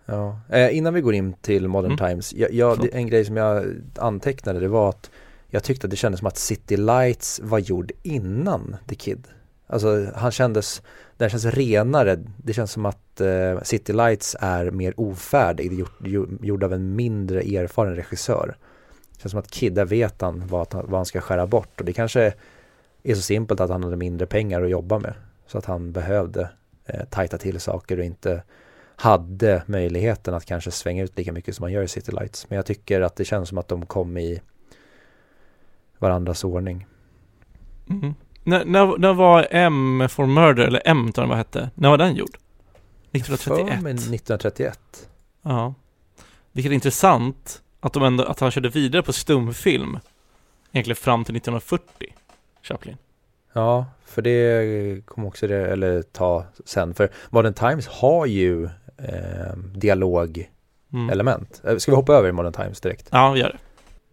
[0.07, 0.41] Ja.
[0.49, 2.09] Eh, innan vi går in till Modern Mm.
[2.09, 3.67] Times, jag, jag, en grej som jag
[3.99, 5.11] antecknade det var att
[5.49, 9.29] jag tyckte att det kändes som att City Lights var gjord innan The Kid.
[9.67, 10.83] Alltså han kändes,
[11.17, 15.79] den känns renare, det känns som att eh, City Lights är mer ofärdig, det är
[15.79, 18.57] gjort, gjord av en mindre erfaren regissör.
[19.13, 21.81] Det känns som att Kid, där vet han vad, han vad han ska skära bort
[21.81, 22.33] och det kanske
[23.03, 25.15] är så simpelt att han hade mindre pengar att jobba med.
[25.47, 26.51] Så att han behövde
[26.87, 28.43] eh, tajta till saker och inte
[28.97, 32.51] hade möjligheten att kanske svänga ut lika mycket som man gör i City Lights.
[32.51, 34.41] Men jag tycker att det känns som att de kom i
[35.99, 36.87] varandras ordning.
[37.91, 38.15] Mm.
[38.45, 41.99] När, när, när var M for Murder, eller M tror jag vad hette, när var
[41.99, 42.39] den gjord?
[43.13, 43.83] För 1931?
[43.83, 45.09] mig 1931.
[45.43, 45.75] Ja.
[46.53, 49.99] Vilket är intressant att, de ändå, att han körde vidare på stumfilm
[50.73, 52.15] egentligen fram till 1940,
[52.63, 52.97] Chaplin.
[53.53, 56.95] Ja, för det kom också det, eller ta sen.
[56.95, 58.65] För Modern Times har ju
[58.97, 60.51] eh, dialogelement.
[60.93, 61.75] Mm.
[61.75, 63.09] Eh, Ska vi hoppa över i Modern Times direkt?
[63.13, 63.59] Ja, vi gör det.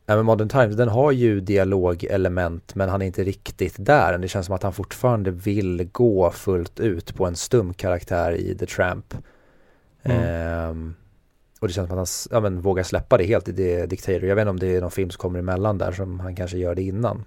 [0.05, 4.17] Men Modern Times, den har ju dialogelement men han är inte riktigt där.
[4.17, 8.57] Det känns som att han fortfarande vill gå fullt ut på en stum karaktär i
[8.57, 9.13] The Tramp.
[10.03, 10.23] Mm.
[10.23, 10.95] Ehm,
[11.59, 14.23] och det känns som att han ja, men, vågar släppa det helt i The Dictator.
[14.23, 16.57] Jag vet inte om det är någon film som kommer emellan där som han kanske
[16.57, 17.23] gör det innan.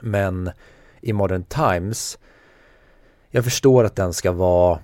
[0.00, 0.50] Men
[1.00, 2.18] i Modern Times,
[3.30, 4.78] jag förstår att den ska vara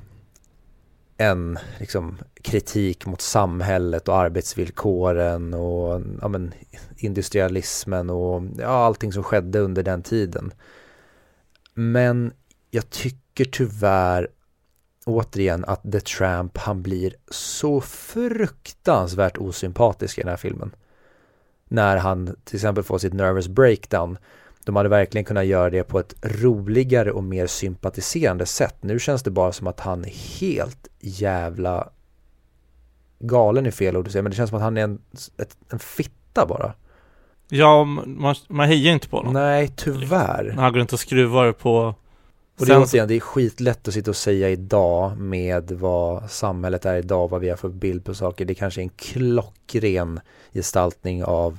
[1.17, 6.55] en liksom, kritik mot samhället och arbetsvillkoren och ja, men,
[6.97, 10.53] industrialismen och ja, allting som skedde under den tiden.
[11.75, 12.33] Men
[12.71, 14.29] jag tycker tyvärr
[15.07, 20.75] återigen att The Tramp han blir så fruktansvärt osympatisk i den här filmen.
[21.69, 24.19] När han till exempel får sitt nervous breakdown.
[24.67, 28.77] De hade verkligen kunnat göra det på ett roligare och mer sympatiserande sätt.
[28.81, 31.89] Nu känns det bara som att han är helt jävla
[33.19, 34.99] galen i fel ord att säga, men det känns som att han är en,
[35.39, 36.73] ett, en fitta bara.
[37.49, 39.33] Ja, man, man hejar inte på honom.
[39.33, 40.55] Nej, tyvärr.
[40.57, 41.95] Han går runt och skruvar på...
[42.59, 46.85] Och det är återigen, det är skitlätt att sitta och säga idag med vad samhället
[46.85, 48.45] är idag, vad vi har för bild på saker.
[48.45, 50.21] Det kanske är en klockren
[50.53, 51.59] gestaltning av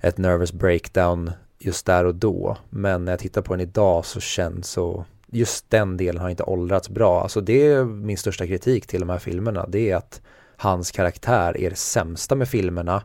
[0.00, 1.30] ett nervous breakdown
[1.60, 2.56] just där och då.
[2.70, 6.42] Men när jag tittar på den idag så känns så, just den delen har inte
[6.42, 7.22] åldrats bra.
[7.22, 9.66] Alltså det är min största kritik till de här filmerna.
[9.68, 10.20] Det är att
[10.56, 13.02] hans karaktär är det sämsta med filmerna.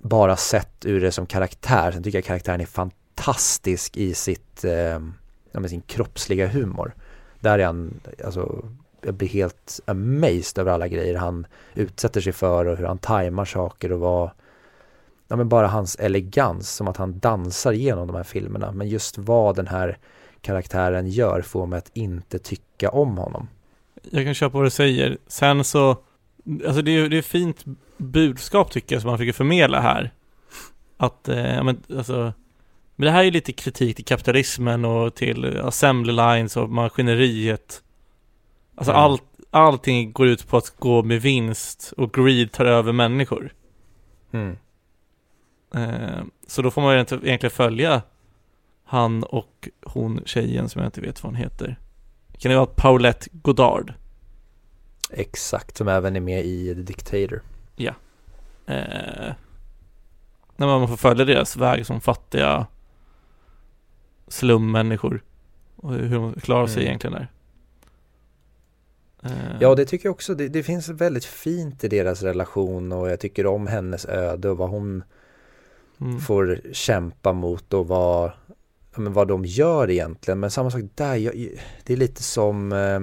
[0.00, 1.92] Bara sett ur det som karaktär.
[1.92, 5.00] Sen tycker jag karaktären är fantastisk i sitt eh,
[5.52, 6.94] ja, med sin kroppsliga humor.
[7.40, 8.64] Där är han, alltså,
[9.02, 13.44] jag blir helt amazed över alla grejer han utsätter sig för och hur han tajmar
[13.44, 14.30] saker och vad,
[15.32, 18.72] ja men bara hans elegans, som att han dansar genom de här filmerna.
[18.72, 19.98] Men just vad den här
[20.40, 23.48] karaktären gör får mig att inte tycka om honom.
[24.10, 25.18] Jag kan köpa vad du säger.
[25.26, 25.96] Sen så,
[26.66, 27.64] alltså det är, det är fint
[27.96, 30.12] budskap tycker jag som man försöker förmedla här.
[30.96, 32.32] Att, eh, men alltså,
[32.96, 37.82] men det här är lite kritik till kapitalismen och till assembly lines och maskineriet.
[38.74, 39.02] Alltså Mm.
[39.02, 43.52] allt, allting går ut på att gå med vinst och greed tar över människor.
[44.32, 44.56] Mm.
[45.74, 48.02] Eh, så då får man ju inte egentligen följa
[48.84, 51.76] han och hon tjejen som jag inte vet vad hon heter.
[52.38, 53.92] Kan det vara Paulette Goddard?
[55.10, 57.42] Exakt, som även är med i The Dictator.
[58.66, 59.32] Eh,
[60.56, 62.66] när man får följa deras väg som fattiga
[64.28, 65.22] slummänniskor.
[65.76, 66.86] Och hur de klarar sig Mm.
[66.86, 67.28] egentligen där.
[69.22, 70.34] Eh, Ja, det tycker jag också.
[70.34, 74.56] Det, det finns väldigt fint i deras relation och jag tycker om hennes öde och
[74.56, 75.02] vad hon
[76.04, 76.20] mm.
[76.20, 78.32] får kämpa mot och vad,
[78.96, 80.40] men vad de gör egentligen.
[80.40, 81.48] Men samma sak där, jag,
[81.84, 83.00] det är lite som eh,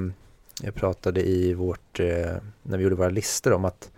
[0.66, 3.92] jag pratade i vårt, eh, när vi gjorde våra listor om att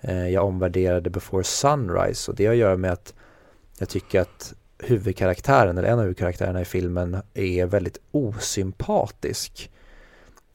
[0.00, 3.14] eh, jag omvärderade Before Sunrise och det har att göra med att
[3.78, 9.70] jag tycker att huvudkaraktären, eller en av huvudkaraktärerna i filmen är väldigt osympatisk.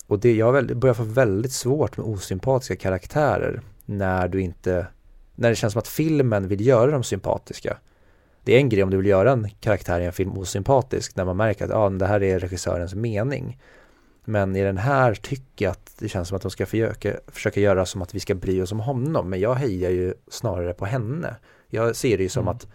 [0.08, 4.88] Och det, jag har väldigt, börjar få väldigt svårt med osympatiska karaktärer när du inte,
[5.42, 7.78] när det känns som att filmen vill göra dem sympatiska.
[8.44, 11.26] Det är en grej om du vill göra en karaktär i en film osympatisk när
[11.26, 13.60] man märker att ah, det här är regissörens mening.
[14.26, 17.60] Men i den här tycker jag att det känns som att de ska försöka, försöka
[17.60, 19.30] göra som att vi ska bry oss om honom.
[19.30, 21.36] Men jag hejar ju snarare på henne.
[21.68, 22.56] Jag ser det ju som mm.
[22.56, 22.68] att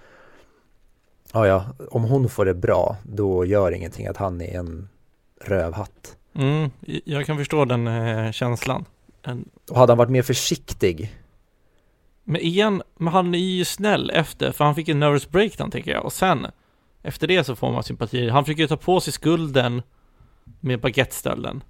[1.32, 4.88] ja, ja, om hon får det bra, då gör ingenting att han är en
[5.40, 6.16] rövhatt.
[6.34, 6.70] Mm,
[7.04, 8.84] jag kan förstå den eh, känslan.
[9.22, 9.48] En...
[9.70, 11.12] Och hade han varit mer försiktig?
[12.28, 15.90] Men igen, men han är ju snäll efter, för han fick en nervous breakdown tänker
[15.90, 16.04] jag.
[16.04, 16.46] Och sen,
[17.02, 18.30] efter det så får man sympatier.
[18.30, 19.82] Han försöker ta på sig skulden
[20.60, 21.62] med baguettestölden.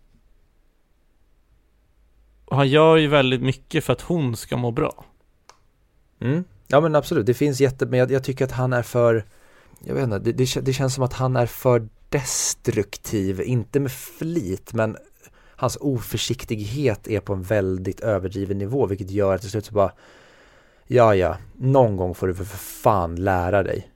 [2.45, 5.05] Och han gör ju väldigt mycket för att hon ska må bra.
[6.21, 6.45] Mm.
[6.67, 9.25] Ja men absolut, det finns jätte, men jag, jag tycker att han är för,
[9.85, 13.93] jag vet inte, det, det, det, känns som att han är för destruktiv, inte med
[13.93, 14.97] flit, men
[15.57, 19.93] hans oförsiktighet är på en väldigt överdriven nivå, vilket gör att till slut så bara,
[20.87, 23.91] ja ja, någon gång får du för fan lära dig.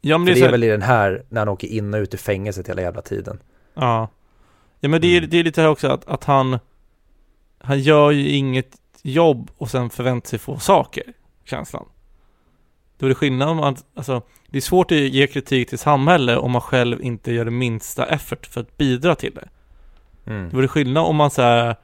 [0.00, 1.98] Ja, men det, är, det är väl i den här, när han åker in och
[1.98, 3.38] ut ur fängelset hela jävla tiden.
[3.74, 4.08] Ja.
[4.80, 5.30] Ja men det är, mm.
[5.30, 6.58] det är lite här också att, att han,
[7.58, 11.04] han gör ju inget jobb och sen förväntar sig få saker,
[11.44, 11.84] känslan.
[12.98, 16.36] Då är det skillnad om man, alltså, det är svårt att ge kritik till samhälle
[16.36, 19.48] om man själv inte gör det minsta effort för att bidra till det.
[20.30, 20.50] Mm.
[20.50, 21.76] Då är det skillnad om man säger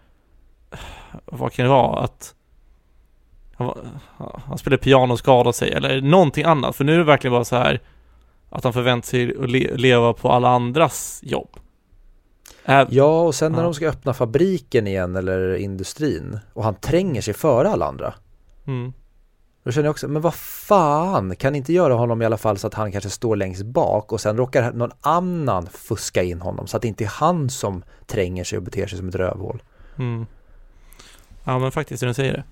[1.24, 2.34] vad kan det vara, att
[3.56, 3.72] han,
[4.46, 6.76] han spelar piano och skadar sig eller någonting annat.
[6.76, 7.80] För nu är det verkligen bara så här
[8.50, 11.56] att han förväntar sig att le leva på alla andras jobb.
[12.64, 13.64] Äh, ja, och sen när ja.
[13.64, 18.14] de ska öppna fabriken igen eller industrin och han tränger sig före alla andra.
[18.66, 18.92] Mm.
[19.64, 22.66] Då känner jag också, men vad fan, kan inte göra honom i alla fall så
[22.66, 26.76] att han kanske står längst bak och sen råkar någon annan fuska in honom så
[26.76, 29.62] att det inte är han som tränger sig och beter sig som ett rövhål.
[29.98, 30.26] Mm.
[31.44, 32.44] Ja men faktiskt, när du säger det.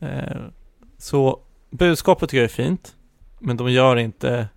[0.00, 0.42] Eh,
[0.98, 2.96] så budskapet tycker jag är fint,
[3.38, 4.48] men de gör inte,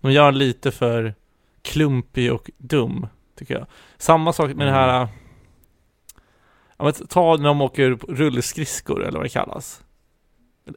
[0.00, 1.14] de gör lite för
[1.62, 3.06] klumpig och dum,
[3.38, 3.66] tycker jag.
[3.98, 4.66] Samma sak med mm.
[4.66, 5.08] det här,
[6.76, 9.84] ja, men ta när de åker rullskridskor eller vad det kallas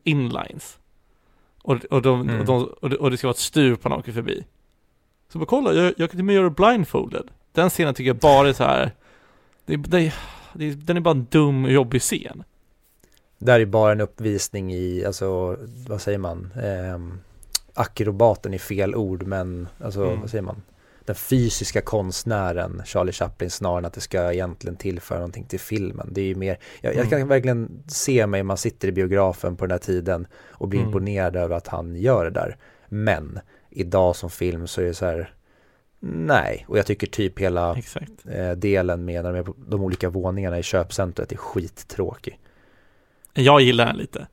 [0.04, 0.80] inlines.
[1.64, 2.40] Och, och, de, mm.
[2.40, 4.46] och, de, och, det, och, det ska vara ett stup han åker förbi.
[5.30, 7.32] Så bara kolla, jag, jag kan till och med göra blindfolded.
[7.52, 8.92] Den scenen tycker jag bara är så här.
[9.66, 10.14] Det, det,
[10.54, 12.44] det, den är bara en dum och jobbig scen.
[13.40, 17.00] Det här är bara en uppvisning i, alltså vad säger man, eh,
[17.74, 20.22] akrobaten är fel ord men alltså mm.
[20.22, 20.62] vad säger man,
[21.08, 26.10] den fysiska konstnären Charlie Chaplin snarare än att det ska egentligen tillföra någonting till filmen.
[26.12, 27.28] Det är ju mer, jag, jag kan mm.
[27.28, 30.88] verkligen se mig, man sitter i biografen på den här tiden och blir mm.
[30.88, 32.58] imponerad över att han gör det där.
[32.90, 35.34] Men idag som film så är det så här,
[36.00, 37.78] nej, och jag tycker typ hela
[38.30, 42.40] eh, delen med de, de olika våningarna i köpcentret är skittråkig.
[43.38, 44.28] Jag gillar den lite.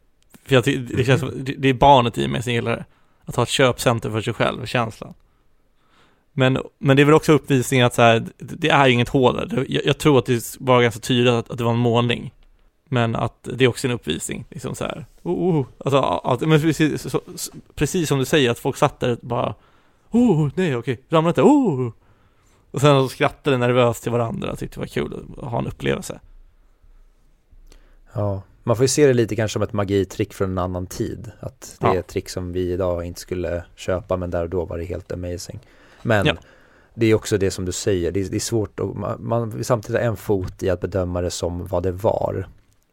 [0.45, 0.65] För jag,
[0.97, 2.85] det känns som, det är barnet i mig som gillar det.
[3.25, 5.15] Att ha ett köpcenter för sig själv, känslan.
[6.33, 9.37] Men, men det är väl också uppvisningen att så här, det är ju inget hål
[9.37, 9.67] där.
[9.69, 12.33] Jag, jag, tror att det var ganska tydligt att, att, det var en målning.
[12.89, 15.07] Men att det är också en uppvisning, liksom så här.
[15.23, 15.67] Oh, oh.
[15.79, 17.21] Alltså, att, men precis, så,
[17.75, 19.55] precis som du säger, att folk satt där och bara
[20.11, 21.93] Oh, nej okej, ramlade inte, oh!
[22.71, 26.21] Och sen så skrattade nervöst till varandra tyckte det var kul att ha en upplevelse.
[28.13, 31.31] Ja, man får ju se det lite kanske som ett magitrick från en annan tid.
[31.41, 31.95] Att det ja.
[31.95, 34.85] är ett trick som vi idag inte skulle köpa men där och då var det
[34.85, 35.61] helt amazing.
[36.03, 36.35] Men ja.
[36.95, 39.65] det är också det som du säger, det är, det är svårt att, man, man
[39.65, 42.49] samtidigt har en fot i att bedöma det som vad det var.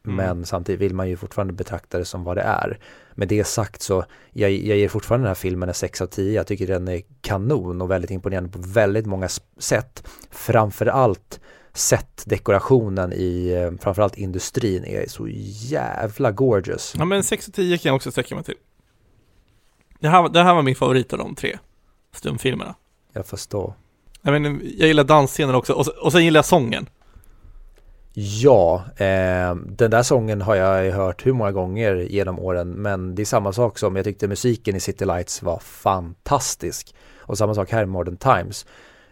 [0.05, 0.15] Mm.
[0.15, 2.79] Men samtidigt vill man ju fortfarande betrakta det som vad det är.
[3.13, 6.33] Med det sagt så, jag, jag ger fortfarande den här filmen en 6 av 10.
[6.33, 10.07] Jag tycker den är kanon och väldigt imponerande på väldigt många sätt.
[10.31, 11.39] Framförallt
[12.25, 15.27] dekorationen i eh, framförallt industrin är så
[15.69, 16.93] jävla gorgeous.
[16.97, 18.57] Ja men 6 av 10 kan jag också sträcka mig till.
[19.99, 21.57] Det här, det här var min favorit av de tre
[22.13, 22.75] stumfilmerna.
[23.13, 23.73] Jag förstår.
[24.21, 26.89] Jag, men, jag gillar dansscenen också och, och sen gillar jag sången.
[28.13, 33.21] Ja, eh, den där sången har jag hört hur många gånger genom åren men det
[33.21, 36.95] är samma sak som jag tyckte musiken i City Lights var fantastisk.
[37.17, 38.65] Och samma sak här i Modern Times.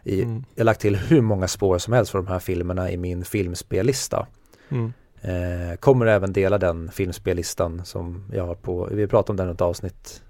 [0.04, 0.44] I, mm.
[0.56, 3.26] Jag har lagt till hur många spår som helst från de här filmerna i min
[3.26, 4.28] filmspellista.
[4.70, 4.94] Mm.
[5.22, 9.52] Eh, kommer även dela den filmspellistan som jag har på, vi pratade om den i
[9.52, 10.24] ett avsnitt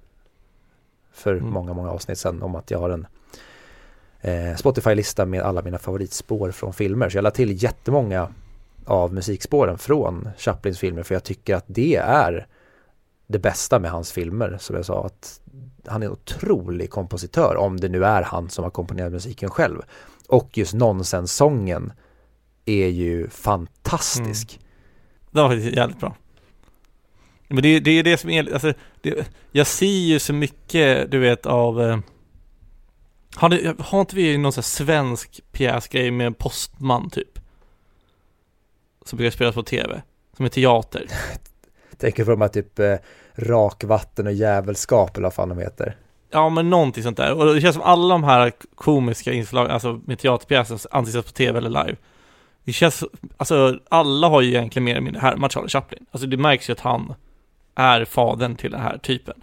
[1.11, 1.49] för mm.
[1.49, 3.07] många, många avsnitt sedan om att jag har en
[4.21, 7.09] eh, Spotify-lista med alla mina favoritspår från filmer.
[7.09, 8.33] Så jag la till jättemånga
[8.85, 12.47] av musikspåren från Chaplins filmer för jag tycker att det är
[13.27, 15.41] det bästa med hans filmer som jag sa att
[15.89, 19.81] han är en otrolig kompositör om det nu är han som har komponerat musiken själv.
[20.27, 21.93] Och just nonsenssången
[22.65, 24.53] är ju fantastisk.
[24.55, 24.65] Mm.
[25.31, 26.15] Det var faktiskt jävligt bra.
[27.47, 31.19] Men det, det är det som är, alltså, det, jag ser ju så mycket, du
[31.19, 31.99] vet, av eh,
[33.35, 37.39] har, har inte vi någon sån här svensk pjäsgrej med postman typ?
[39.05, 40.01] Som brukar spelas på tv,
[40.35, 41.07] som är teater.
[41.97, 42.95] Tänker på de här typ eh,
[43.35, 45.95] rakvatten och djävulskap eller vad fan de heter.
[46.31, 47.33] Ja men någonting sånt där.
[47.33, 51.57] Och det känns som alla de här komiska inslagen, alltså med teaterpjäser anses på tv
[51.57, 51.95] eller live.
[52.63, 53.03] Det känns,
[53.37, 56.05] alltså alla har ju egentligen mer eller mindre härmat Charlie Chaplin.
[56.11, 57.13] Alltså det märks ju att han
[57.75, 59.41] är fadern till den här typen.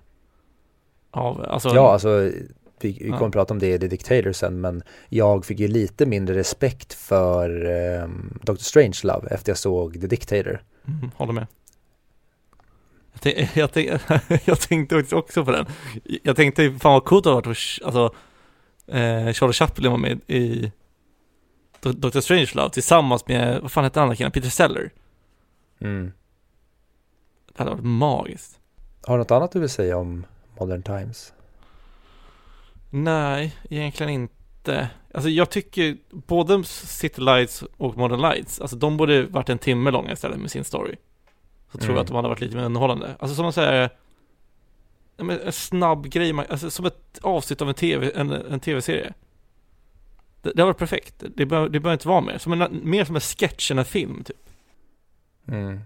[1.10, 2.08] Av, alltså, Ja, alltså
[2.80, 3.18] vi, vi Ja.
[3.18, 6.94] kommer prata om det i The Dictator sen, men jag fick ju lite mindre respekt
[6.94, 8.08] för eh,
[8.42, 8.54] Dr.
[8.54, 10.62] Strangelove efter jag såg The Dictator.
[10.88, 11.46] Mm, håller med.
[13.22, 13.90] Jag, tänk, jag, tänk,
[14.44, 15.66] jag tänkte också- på den.
[16.22, 18.14] Jag tänkte, fan vad coolt det hade varit alltså,
[18.86, 20.72] eh, Charlie Chaplin var med i
[21.80, 22.20] Dr.
[22.20, 24.90] Strangelove tillsammans med, vad fan hette andra killen, Peter Seller.
[25.80, 26.12] Mm.
[27.52, 28.58] Det hade varit magiskt.
[29.02, 30.26] Har du något annat du vill säga om
[30.60, 31.32] Modern Times?
[32.90, 34.88] Nej, egentligen inte.
[35.14, 39.90] Alltså jag tycker både City Lights och Modern Lights, alltså de borde varit en timme
[39.90, 40.96] långa istället med sin story.
[41.72, 41.96] Så tror Mm.
[41.96, 43.16] jag att de hade varit lite mer underhållande.
[43.18, 43.90] Alltså som man säger,
[45.18, 49.12] en snabb grej, alltså som ett avsnitt av en tv, en, en tv-serie.
[50.42, 51.14] Det, det har varit perfekt.
[51.36, 52.38] Det behöver det behöver inte vara mer.
[52.38, 54.36] Som en, mer som en sketch än en film typ.
[55.48, 55.80] Mm.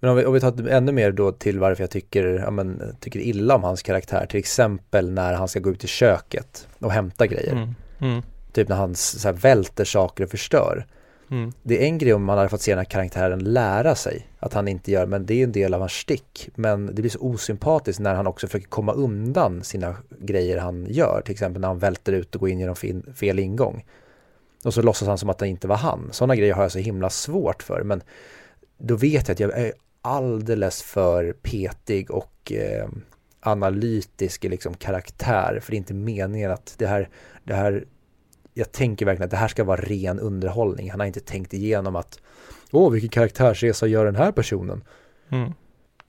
[0.00, 2.96] Men om vi, om vi tar ännu mer då till varför jag tycker, ja, men,
[3.00, 4.26] tycker illa om hans karaktär.
[4.26, 7.52] Till exempel när han ska gå ut i köket och hämta grejer.
[7.52, 7.74] Mm.
[8.00, 8.22] Mm.
[8.52, 10.86] Typ när han så här, välter saker och förstör.
[11.34, 11.52] Mm.
[11.62, 14.54] Det är en grej om man hade fått se den här karaktären lära sig att
[14.54, 16.48] han inte gör, men det är en del av hans stick.
[16.54, 21.22] Men det blir så osympatiskt när han också försöker komma undan sina grejer han gör.
[21.24, 22.76] Till exempel när han välter ut och går in genom
[23.14, 23.84] fel ingång.
[24.64, 26.08] Och så låtsas han som att det inte var han.
[26.12, 27.82] Sådana grejer har jag så himla svårt för.
[27.82, 28.02] Men
[28.78, 29.72] då vet jag att jag är
[30.02, 32.88] alldeles för petig och eh,
[33.40, 35.58] analytisk i liksom karaktär.
[35.62, 37.08] För det är inte meningen att det här,
[37.44, 37.84] det här
[38.54, 40.90] jag tänker verkligen att det här ska vara ren underhållning.
[40.90, 42.20] Han har inte tänkt igenom att
[42.70, 44.84] åh, vilken karaktärsresa gör den här personen?
[45.28, 45.52] Mm.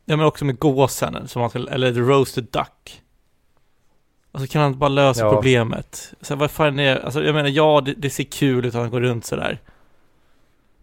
[0.06, 3.02] Ja men också med gåsen, som man ska, eller the roasted duck.
[4.32, 5.32] Alltså kan han inte bara lösa Ja.
[5.34, 6.14] problemet?
[6.22, 8.92] Så vad fan är, alltså jag menar ja, det, det ser kul ut att han
[8.92, 9.62] går runt sådär.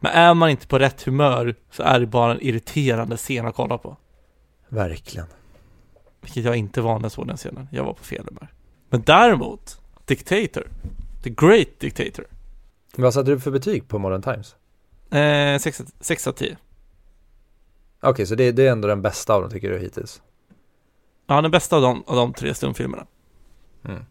[0.00, 3.54] Men är man inte på rätt humör så är det bara en irriterande scen att
[3.54, 3.96] kolla på.
[4.68, 5.26] Verkligen.
[6.20, 7.68] Vilket jag inte var när jag såg den scenen.
[7.72, 8.48] Jag var på fel humör.
[8.90, 10.66] Men däremot, Dictator.
[11.22, 12.26] The Great Dictator.
[12.96, 14.56] Vad satte du för betyg på Modern Times?
[15.10, 16.56] Eh, 6, 6 av 10.
[18.00, 20.22] Okej, så det, det är ändå den bästa av dem tycker du hittills?
[21.26, 23.06] Ja, den bästa av de, av de tre stumfilmerna.
[23.84, 24.04] Mm.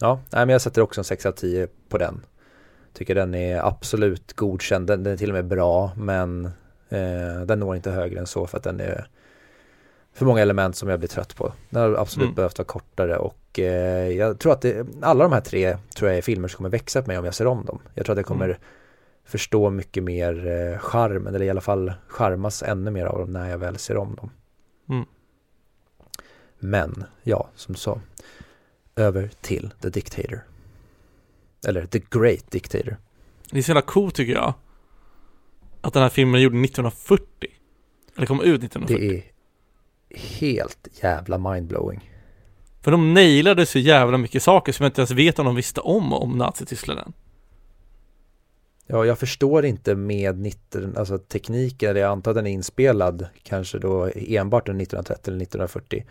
[0.00, 2.24] Ja, nej, men jag sätter också en 6 av 10 på den.
[2.92, 6.44] Tycker den är absolut godkänd, den, den är till och med bra, men
[6.88, 9.08] eh, den når inte högre än så för att den är
[10.18, 11.52] för många element som jag blir trött på.
[11.70, 12.34] Den har absolut Mm.
[12.34, 16.18] behövt vara kortare och eh, jag tror att det, alla de här tre tror jag
[16.18, 17.78] är filmer som kommer växa på mig om jag ser om dem.
[17.94, 18.58] Jag tror att jag kommer Mm.
[19.24, 23.50] förstå mycket mer eh, charmen, eller i alla fall charmas ännu mer av dem när
[23.50, 24.30] jag väl ser om dem.
[24.88, 25.04] Mm.
[26.58, 28.00] Men, ja, som du sa,
[28.96, 30.40] över till The Dictator.
[31.66, 32.96] Eller The Great Dictator.
[33.50, 34.54] Det är så jävla coolt tycker jag.
[35.80, 37.26] Att den här filmen gjorde 1940.
[38.16, 38.96] Eller kom ut 1940.
[39.10, 39.22] Det är
[40.10, 42.10] helt jävla mindblowing.
[42.80, 45.80] För de nailade så jävla mycket saker som jag inte ens vet om de visste
[45.80, 47.12] om, om Nazityskland än.
[48.86, 53.26] Ja, jag förstår inte med 19, alltså tekniken, eller jag antar att den är inspelad
[53.42, 56.06] kanske då enbart under 1930 eller 1940.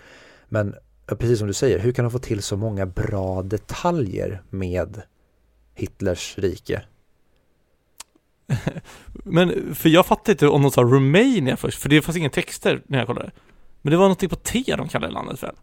[0.50, 0.76] Men
[1.08, 5.02] precis som du säger, hur kan de få till så många bra detaljer med
[5.76, 6.82] Hitlers rike?
[9.14, 12.82] Men, för jag fattade inte om de sa Romania först, för det fanns inga texter
[12.88, 13.32] när jag kollade.
[13.88, 15.56] Men det var någonting på T de kallade landet väl?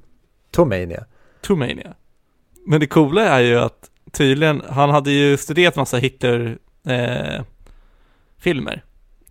[0.51, 1.05] Tomania.
[1.41, 1.95] Tomania.
[2.67, 7.43] Men det coola är ju att tydligen, han hade ju studerat massa Hitler eh,
[8.39, 8.85] filmer.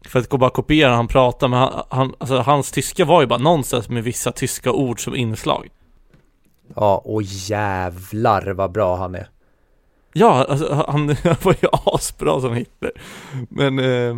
[0.06, 3.28] För att gå bara kopiera han pratar, men han, han, alltså, hans tyska var ju
[3.28, 5.70] bara nonsens med vissa tyska ord som inslag.
[6.76, 9.30] Ja, och jävlar vad bra han är.
[10.14, 12.92] Ja, alltså, han, han var ju asbra som Hitler.
[13.50, 14.18] Men eh,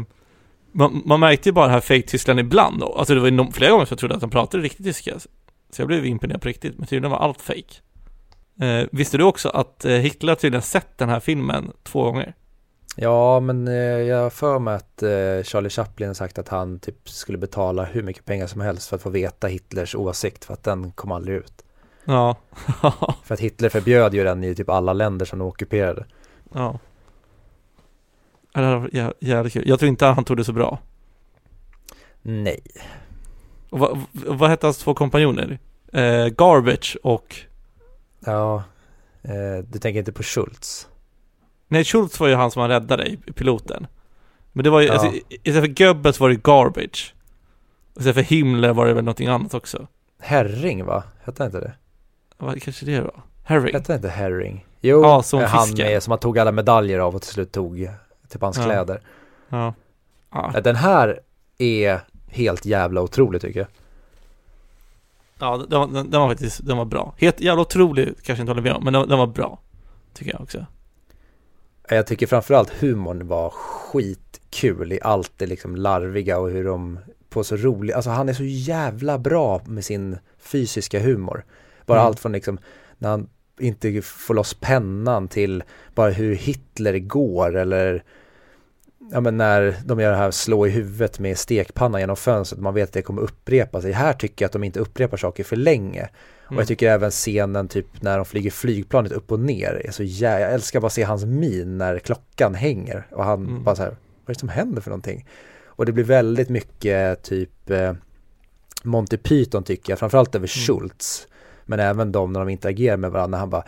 [0.76, 2.84] man, man märkte ju bara det här fake-Tyskland ibland.
[2.84, 5.20] Alltså det var ju flera gånger som jag trodde att han pratade riktigt tyska.
[5.70, 7.76] Så jag blev imponerad på riktigt, men tydligen var allt fake.
[8.62, 12.34] Eh, visste du också att eh, Hitler tydligen sett den här filmen två gånger?
[12.96, 17.10] Ja, men eh, jag har för mig att eh, Charlie Chaplin sagt att han typ
[17.10, 20.64] skulle betala hur mycket pengar som helst för att få veta Hitlers åsikt för att
[20.64, 21.66] den kom aldrig ut.
[22.06, 22.36] Ja.
[23.24, 26.06] För att Hitler förbjöd ju den i typ alla länder som de ockuperade.
[26.54, 26.80] ja.
[28.62, 29.64] Det här var jä- jävligt kul.
[29.68, 30.80] Jag tror inte han tog det så bra.
[32.22, 32.60] Nej.
[33.70, 35.60] Och vad, vad hette hans två kompanjoner?
[35.94, 37.36] Eh, Garbage och...
[38.26, 38.64] Ja,
[39.24, 40.88] eh, du tänker inte på Schultz?
[41.68, 43.88] Nej, Schultz var ju han som han räddade i piloten.
[44.52, 44.94] Men det var ju, Ja.
[44.94, 47.14] alltså, istället för Goebbels var det Garbage.
[47.98, 49.88] Istället för Himmler var det väl någonting annat också.
[50.20, 51.04] Herring va?
[51.24, 51.74] Hette han inte det?
[52.38, 53.22] Vad kanske det var?
[53.44, 53.74] Herring?
[53.76, 54.66] Hette han inte Herring?
[54.82, 57.90] Jo, Ja, som han med, som han tog alla medaljer av och till slut tog
[58.36, 58.64] typ hans Ja.
[58.64, 59.02] kläder.
[59.50, 59.74] Ja.
[60.32, 61.20] Ja, Eh, Den här
[61.58, 63.68] är helt jävla otrolig tycker jag.
[65.40, 67.14] ja den, var- den, den var faktiskt, den var bra.
[67.18, 69.60] Helt jävla otrolig, kanske inte håller med om, men den, den var bra.
[70.14, 70.58] Tycker jag också.
[71.90, 77.00] Eh, Jag tycker framförallt humorn var skitkul i allt det liksom larviga och hur de
[77.30, 81.46] på så rolig, alltså han är så jävla bra med sin fysiska humor.
[81.86, 82.08] Bara Mm.
[82.08, 82.60] allt från liksom
[82.98, 83.30] när han
[83.60, 85.64] inte får loss pennan till
[85.96, 88.04] bara hur Hitler går eller
[89.12, 92.74] ja men när de gör det här slå i huvudet med stekpanna genom fönstret, man
[92.74, 93.92] vet att det kommer upprepa sig.
[93.92, 96.10] Här tycker jag att de inte upprepar saker för länge.
[96.46, 96.60] Och Mm.
[96.60, 100.40] jag tycker även scenen typ när de flyger flygplanet upp och ner är så jä...
[100.40, 103.64] Jag älskar bara att se hans min när klockan hänger och han Mm.
[103.64, 105.28] bara så här, vad är det som händer för någonting?
[105.66, 107.94] Och det blir väldigt mycket typ eh,
[108.84, 110.66] Monty Python tycker jag, framförallt över Mm.
[110.68, 111.28] Schultz.
[111.66, 113.64] Men även de när de interagerar med varandra, han bara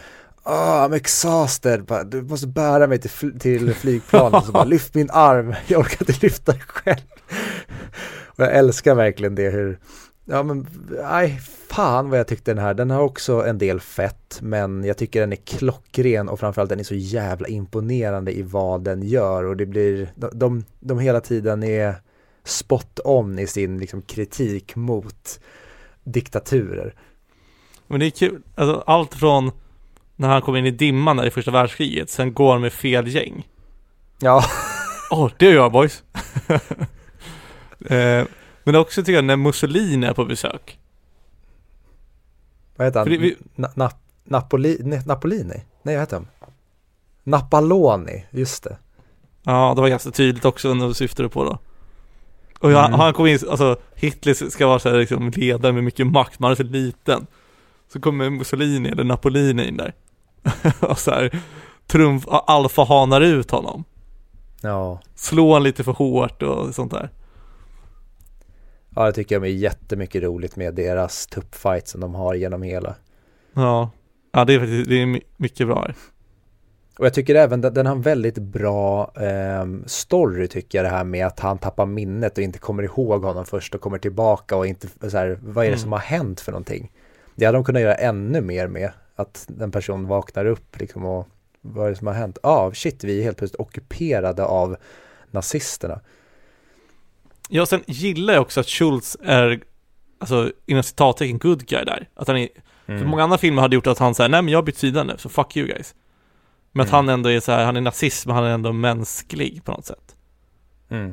[0.50, 4.94] Oh, I'm exhausted, bara, du måste bära mig till, fl- till flygplanet, så bara lyft
[4.94, 7.02] min arm, jag orkar inte lyfta själv.
[8.26, 9.80] Och jag älskar verkligen det hur,
[10.26, 11.40] ja men, nej,
[11.70, 15.20] fan vad jag tyckte den här, den har också en del fett, men jag tycker
[15.20, 19.44] den är klockren och framförallt den är så jävla imponerande i vad den gör.
[19.44, 21.96] Och det blir, de, de, de hela tiden är
[22.44, 25.40] spot on i sin liksom, kritik mot
[26.04, 26.96] diktaturer.
[27.88, 29.52] Men det är kul, alltså allt från
[30.20, 33.08] när han kom in i dimman där i första världskriget, sen går han med fel
[33.08, 33.48] gäng.
[34.20, 34.44] Ja,
[35.12, 36.04] Åh, det gör jag boys!
[37.90, 38.24] eh,
[38.64, 40.80] men också tycker jag när Mussolini är på besök.
[42.76, 43.10] vad heter han?
[43.10, 43.92] Vi- Na, na,
[44.24, 45.64] Napoli, ne, Napolini?
[45.84, 46.28] Nej, vad heter han?
[47.24, 48.78] Napaloni, just det.
[49.44, 51.60] Ja, det var ganska tydligt också när du syftade på då.
[52.60, 53.00] Och jag, Mm.
[53.00, 56.52] han kom in, alltså Hitler ska vara så här, liksom ledare med mycket makt, man
[56.52, 57.28] är så liten.
[57.94, 59.94] Så kommer Mussolini eller Napolini in där.
[60.80, 61.40] och så här,
[61.88, 63.84] trumf, alfahanar ut honom.
[64.62, 67.10] Ja, Slår han lite för hårt och sånt där.
[68.96, 72.96] ja det tycker jag är jättemycket roligt med deras tuppfight som de har genom hela.
[73.54, 73.90] Ja,
[74.32, 75.88] ja det är faktiskt, det är my- mycket bra.
[77.00, 80.90] Och jag tycker även den, den har en väldigt bra ehm, story tycker jag det
[80.98, 84.56] här med att han tappar minnet och inte kommer ihåg honom först och kommer tillbaka
[84.58, 85.80] och inte så här, vad är det Mm.
[85.80, 86.92] som har hänt för någonting?
[87.36, 91.28] Det hade de kunnat göra ännu mer med, att den person vaknar upp liksom och
[91.62, 92.38] vad är det som har hänt?
[92.44, 94.78] Ja, ah, shit, vi är helt plötsligt ockuperade av
[95.32, 96.00] nazisterna.
[97.50, 99.64] Ja, sen gillar jag också att Schultz är,
[100.20, 102.10] alltså inom citattecken, good guy där.
[102.16, 102.50] Att han är,
[102.90, 103.00] Mm.
[103.00, 105.04] för många andra filmer hade gjort att han säger nej men jag har bytt sida
[105.04, 105.96] nu, så fuck you guys.
[106.72, 106.96] Men att Mm.
[106.96, 109.86] han ändå är så här, han är nazist men han är ändå mänsklig på något
[109.86, 110.16] sätt.
[110.90, 111.10] Mm.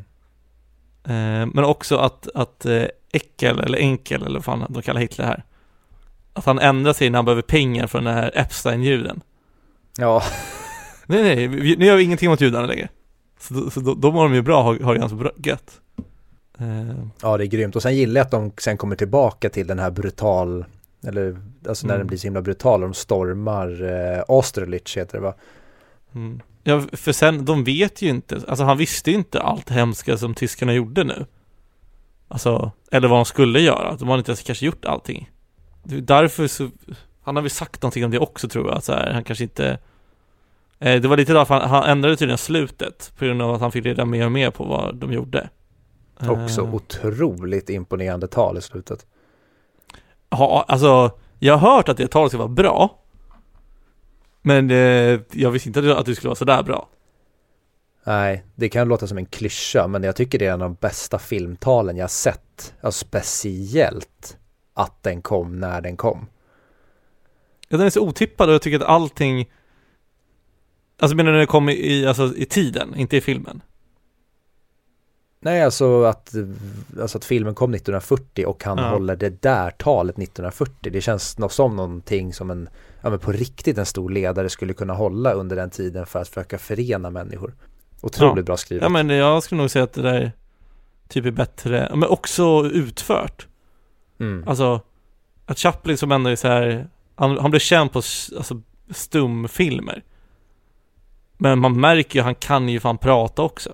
[1.05, 5.25] Eh, men också att, att eh, Eckel, eller Enkel, eller vad fan de kallar Hitler
[5.27, 5.45] här.
[6.37, 9.21] Att han ändrar sig när han behöver pengar från den här Epstein-juden.
[9.99, 10.23] Ja,
[11.07, 12.89] Nej, nej, vi, nu gör vi ingenting mot judarna längre.
[13.41, 15.81] Så, så då, då mår de ju bra, har, har det ganska bra, gött.
[16.59, 17.77] Eh, ja, det är grymt.
[17.77, 20.65] Och sen gillar jag att de sen kommer tillbaka till den här brutal,
[21.07, 21.37] eller
[21.69, 22.01] alltså när Mm.
[22.01, 25.35] den blir så himla brutal, och de stormar eh, Austerlitz heter det va?
[26.15, 26.41] Mm.
[26.63, 30.35] Ja, för sen, de vet ju inte, alltså han visste ju inte allt hemska som
[30.35, 31.27] tyskarna gjorde nu.
[32.29, 33.97] Alltså, eller vad de skulle göra.
[33.97, 35.31] De har inte ens kanske gjort allting.
[35.85, 36.71] Därför så,
[37.23, 39.79] han har väl sagt någonting om det också tror jag, så här, han kanske inte
[40.79, 43.73] eh, Det var lite därför han, han ändrade tydligen slutet, på grund av att han
[43.73, 45.49] fick reda mer och mer på vad de gjorde.
[46.29, 49.07] Också Eh, otroligt imponerande tal i slutet.
[50.31, 52.99] Ja, alltså, jag har hört att det talet ska vara bra.
[54.43, 56.89] Men eh, jag visste inte att det- skulle vara sådär bra.
[58.07, 60.77] Nej, det kan låta som en klyscha, men jag tycker det är en av de
[60.81, 62.75] bästa filmtalen jag sett.
[62.81, 64.37] Alltså speciellt
[64.75, 66.27] att den kom när den kom.
[67.69, 69.51] Ja, den är så otippad och jag tycker att allting
[70.99, 73.61] Alltså menar du när det kom i, alltså, i tiden, inte i filmen?
[75.41, 76.35] Nej, alltså att,
[77.01, 78.89] alltså att filmen kom 1940 och han Ja.
[78.91, 80.93] håller det där talet 1940.
[80.93, 82.69] Det känns som någonting som en,
[83.01, 86.29] ja men på riktigt en stor ledare skulle kunna hålla under den tiden för att
[86.29, 87.55] försöka förena människor.
[88.01, 88.43] Otroligt Ja.
[88.43, 88.83] bra skrivet.
[88.83, 90.33] Ja men jag skulle nog säga att det där
[91.09, 93.47] typ är bättre, men också utfört.
[94.25, 94.49] Mm.
[94.49, 94.81] Alltså,
[95.47, 98.61] att Chaplin som ändå är så här, han, han blev känd på alltså,
[98.91, 100.03] stumfilmer.
[101.39, 103.73] Men man märker ju, han kan ju fan prata också.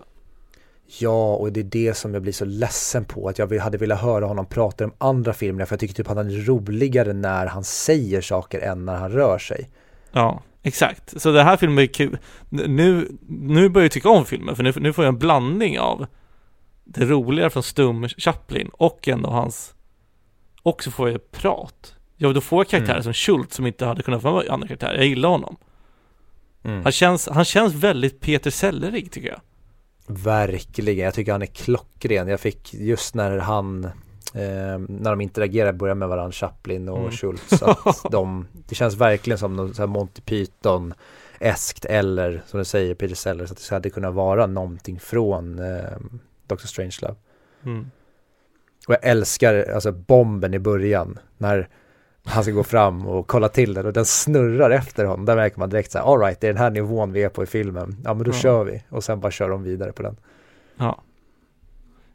[0.99, 3.29] Ja, och det är det som jag blir så ledsen på.
[3.29, 5.65] Att jag hade velat höra honom prata om andra filmer.
[5.65, 9.13] För jag tycker typ att han är roligare när han säger saker än när han
[9.13, 9.71] rör sig.
[10.13, 11.21] Ja, exakt.
[11.21, 12.19] Så det här filmen är kul.
[12.49, 14.57] Nu, nu börjar jag tycka om filmen.
[14.57, 16.07] För nu, nu får jag en blandning av
[16.85, 19.75] det roliga från Stum Chaplin och ändå hans...
[20.63, 21.95] Och så får jag prat.
[22.17, 23.03] Ja, då får jag karaktärer mm.
[23.03, 24.97] som Schultz som inte hade kunnat vara andra karaktärer.
[24.97, 25.57] Jag gillar honom.
[26.63, 26.83] Mm.
[26.83, 29.41] Han, känns, han känns väldigt Peter Sellerig tycker jag.
[30.07, 32.29] Verkligen, jag tycker han är klockren.
[32.29, 33.85] Jag fick just när han
[34.35, 37.11] eh, när de interagerar börjar med varandra, Chaplin och mm.
[37.11, 37.63] Schultz.
[37.63, 40.95] Att de, det känns verkligen som någon så här Monty Python
[41.41, 45.99] eskt eller som du säger Peter Sellers att det hade kunnat vara någonting från eh,
[46.47, 46.67] Dr.
[46.67, 47.17] Strangelove.
[47.65, 47.91] Mm.
[48.91, 51.69] Och jag älskar alltså bomben i början när
[52.25, 55.27] han ska gå fram och kolla till den och den snurrar efter honom.
[55.27, 57.43] Där märker man direkt så här, alright, det är den här nivån vi är på
[57.43, 57.97] i filmen.
[58.05, 58.35] Ja, men då ja.
[58.35, 58.83] kör vi.
[58.89, 60.17] Och sen bara kör de vidare på den.
[60.77, 61.03] Ja.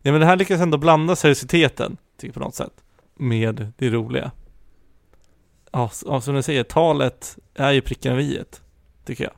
[0.01, 4.31] Ja, men det här lyckas ändå blanda seriositeten, tycker på något sätt, med det roliga.
[5.71, 8.43] Ja, som du säger, talet är ju pricken över i
[9.05, 9.33] tycker jag.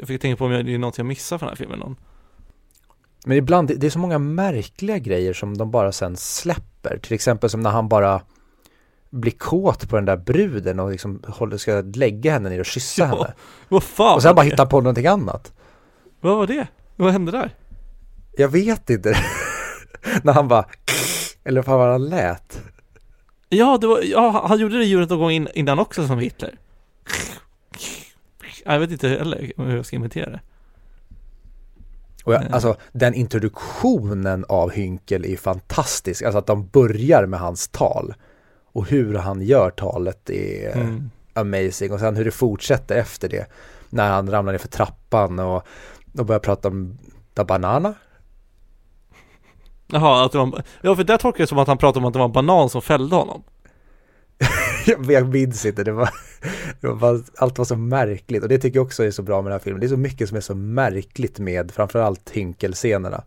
[0.00, 1.78] Jag fick tänka på om det är något jag missar från den här filmen.
[1.78, 1.96] Någon.
[3.26, 6.98] Men ibland, det är så många märkliga grejer som de bara sen släpper.
[6.98, 8.20] Till exempel som när han bara
[9.10, 13.02] blir kåt på den där bruden och liksom håller, ska lägga henne ner och kyssa
[13.02, 13.34] ja, henne.
[13.68, 15.52] Vad fan Och sen bara hitta på någonting annat.
[16.20, 16.66] Vad var det?
[16.96, 17.50] Vad hände där?
[18.36, 19.16] Jag vet inte.
[20.22, 20.64] när han bara,
[21.44, 22.62] eller vad han lät.
[23.48, 26.58] Ja, det var, ja, han gjorde det ljudet någon gång innan också som Hitler.
[28.64, 30.40] Jag vet inte heller hur jag ska imitera det.
[32.28, 36.22] Och jag, alltså den introduktionen av Hynkel är fantastisk.
[36.22, 38.14] Alltså att de börjar med hans tal.
[38.72, 41.10] Och hur han gör talet är mm.
[41.34, 41.92] amazing.
[41.92, 43.46] Och sen hur det fortsätter efter det.
[43.90, 45.66] När han ramlar ner för trappan och,
[46.18, 46.98] och börjar prata om
[47.34, 47.94] da banana.
[49.86, 52.12] Jaha, att det var, ja för det tolkar jag som att han pratade om att
[52.12, 53.42] det var en banan som fällde honom.
[55.08, 56.10] jag minns inte, det var,
[56.80, 59.42] det var bara, allt var så märkligt och det tycker jag också är så bra
[59.42, 59.80] med den här filmen.
[59.80, 63.24] Det är så mycket som är så märkligt med framförallt hynkelscenerna.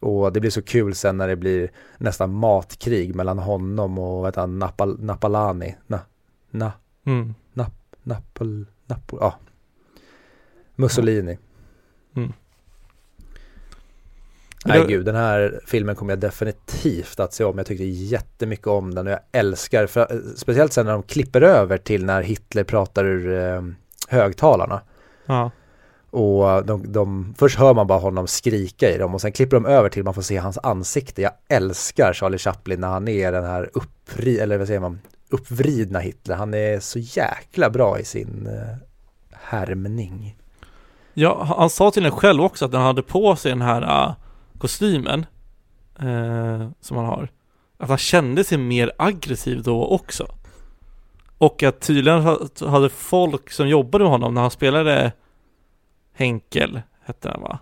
[0.00, 4.40] Och det blir så kul sen när det blir nästan matkrig mellan honom och heter
[4.40, 5.76] han, Napal, Napalani.
[5.86, 6.00] Na,
[6.50, 6.72] na,
[7.04, 7.34] mm.
[7.52, 7.72] nap,
[8.02, 9.34] Napol, Napol, ja.
[10.76, 11.38] Mussolini.
[12.16, 12.32] Mm.
[14.64, 17.58] Nej gud, den här filmen kommer jag definitivt att se om.
[17.58, 21.78] Jag tyckte jättemycket om den och jag älskar, för, speciellt sen när de klipper över
[21.78, 23.62] till när Hitler pratar ur eh,
[24.08, 24.80] högtalarna.
[25.26, 25.50] Ja.
[26.10, 29.66] Och de, de, först hör man bara honom skrika i dem och sen klipper de
[29.66, 31.22] över till man får se hans ansikte.
[31.22, 35.00] Jag älskar Charlie Chaplin när han är den här uppri, eller vad säger man,
[35.30, 36.36] uppvridna Hitler.
[36.36, 38.76] Han är så jäkla bra i sin eh,
[39.32, 40.36] härmning.
[41.14, 44.14] Ja, han sa till den själv också att han hade på sig den här uh,
[44.64, 45.26] kostymen
[46.02, 47.28] uh, som han har.
[47.78, 50.26] Att han kände sig mer aggressiv då också.
[51.38, 52.22] Och att tydligen
[52.60, 55.12] hade folk som jobbade med honom när han spelade
[56.14, 57.58] Henkel hette han va?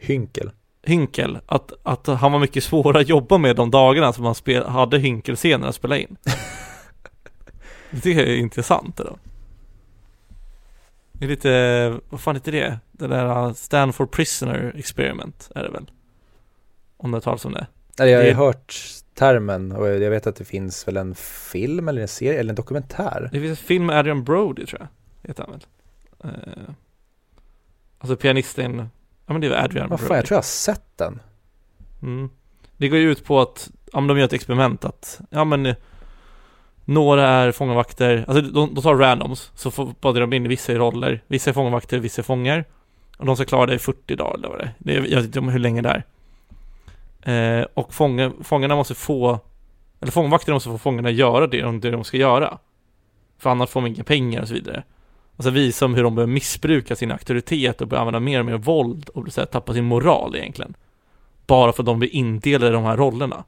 [0.00, 0.50] Hynkel.
[0.82, 4.66] Hynkel, att, att han var mycket svårare att jobba med de dagarna som han spel,
[4.66, 6.16] hade Hynkel-scener att spela in.
[7.90, 9.18] det är intressant det då.
[11.12, 12.78] Det är lite, vad fan heter det?
[12.92, 15.90] Det där uh, Stanford Prisoner Experiment är det väl?
[16.98, 17.66] Om det talas om det.
[17.98, 18.76] Nej, jag har ju hört
[19.14, 22.56] termen och jag vet att det finns väl en film eller en serie eller en
[22.56, 23.28] dokumentär.
[23.32, 24.88] Det finns en film med Adrian Brody tror jag,
[25.28, 25.62] heter han väl.
[26.24, 26.74] Uh,
[27.98, 28.78] Alltså pianisten,
[29.26, 31.20] ja men det är Adrian Vad fan, jag tror jag har sett den.
[32.02, 32.30] Mm.
[32.76, 35.74] Det går ju ut på att, ja men de gör ett experiment att, ja men
[36.84, 40.76] några är fångvakter, alltså de, de tar randoms, så får badar de in vissa i
[40.76, 42.64] roller, vissa är fångvakter, vissa är fångar.
[43.16, 44.94] Och de ska klara det i 40 dagar eller vad det är.
[44.94, 46.04] Jag vet inte om hur länge det är.
[47.22, 49.40] Eh, och fånga, fångarna måste få,
[50.00, 52.58] eller fångvakterna måste få fångarna göra det de, det de ska göra.
[53.38, 54.84] För annars får de inga pengar och så vidare.
[55.36, 58.46] Och så visa de hur de börjar missbruka sin auktoritet och börjar använda mer och
[58.46, 60.74] mer våld och så här, tappa sin moral egentligen.
[61.46, 63.44] Bara för att de blir indelade i de här rollerna.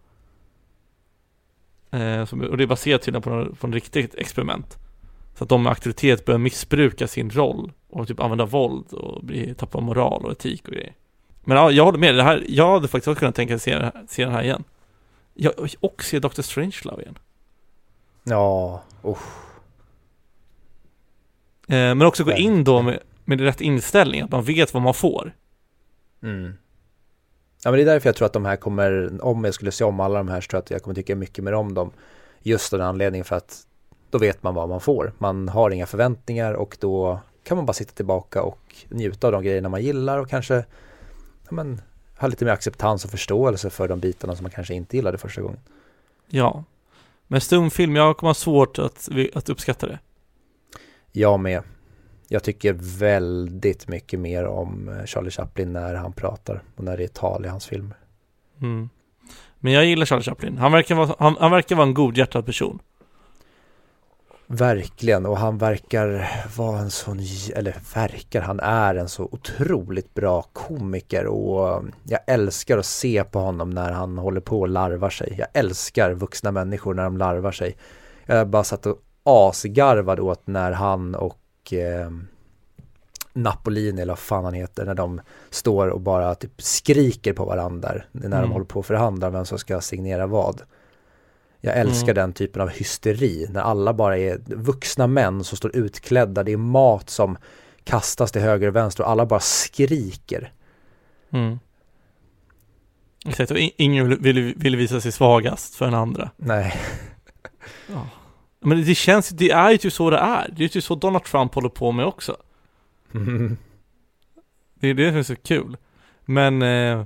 [1.91, 4.79] Eh, och det är baserat tydligen på, på en riktigt experiment.
[5.35, 9.55] Så att de med auktoritet börjar missbruka sin roll och typ använda våld och bli,
[9.55, 10.95] tappa moral och etik och grejer.
[11.51, 14.25] Men ja, jag håller med, det här, jag hade faktiskt också kunnat tänka se, se
[14.25, 14.65] den här igen.
[15.35, 16.43] Jag, och se Dr.
[16.43, 17.19] Strangelove igen.
[18.25, 19.19] Ja, usch.
[21.69, 24.95] Eh, men också gå in då med, med rätt inställning, att man vet vad man
[24.95, 25.33] får.
[26.23, 26.53] Mm.
[27.65, 29.85] Ja men det är därför jag tror att de här kommer, om jag skulle se
[29.85, 31.91] om alla de här så tror jag att jag kommer tycka mycket mer om dem.
[32.43, 33.67] Just av den anledningen för att
[34.11, 35.13] då vet man vad man får.
[35.19, 39.43] Man har inga förväntningar och då kan man bara sitta tillbaka och njuta av de
[39.43, 40.65] grejerna man gillar och kanske
[41.51, 41.83] ja, men,
[42.19, 45.43] ha lite mer acceptans och förståelse för de bitarna som man kanske inte gillade första
[45.43, 45.61] gången.
[46.29, 46.65] Ja.
[47.27, 49.99] Men stumfilm, jag kommer ha svårt att, att uppskatta det.
[51.13, 51.63] Jag med.
[52.29, 57.05] Jag tycker väldigt mycket mer om eh, Charlie Chaplin när han pratar och när det
[57.05, 57.97] är tal i hans filmer.
[58.61, 58.89] Mm.
[59.59, 60.59] Men jag gillar Charlie Chaplin.
[60.59, 62.79] Han verkar vara, han, han verkar vara en godhjärtad person.
[64.53, 67.19] Verkligen, och han verkar vara en sån,
[67.55, 73.39] eller verkar, han är en så otroligt bra komiker och jag älskar att se på
[73.39, 75.35] honom när han håller på och larvar sig.
[75.39, 77.77] Jag älskar vuxna människor när de larvar sig.
[78.27, 82.11] Jag bara satt och asgarvade åt när han och eh,
[83.33, 85.21] Napolini eller vad fan han heter, när de
[85.51, 88.41] står och bara typ skriker på varandra när mm.
[88.41, 90.63] de håller på och förhandlar vem som ska signera vad.
[91.61, 92.15] Jag älskar mm.
[92.15, 96.43] den typen av hysteri när alla bara är vuxna män som står utklädda.
[96.43, 97.39] Det är mat som
[97.85, 100.53] kastas till höger och vänster och alla bara skriker.
[101.31, 101.59] Mm.
[103.27, 106.31] Exakt, och ingen vill, vill visa sig svagast för den andra.
[106.37, 106.77] Nej.
[107.87, 108.07] ja.
[108.61, 110.49] Men det känns, det är ju typ så det är.
[110.49, 112.37] Det är ju typ så Donald Trump håller på med också.
[113.15, 113.57] Mm.
[114.75, 115.77] Det är det som är så kul.
[116.25, 117.05] Men eh,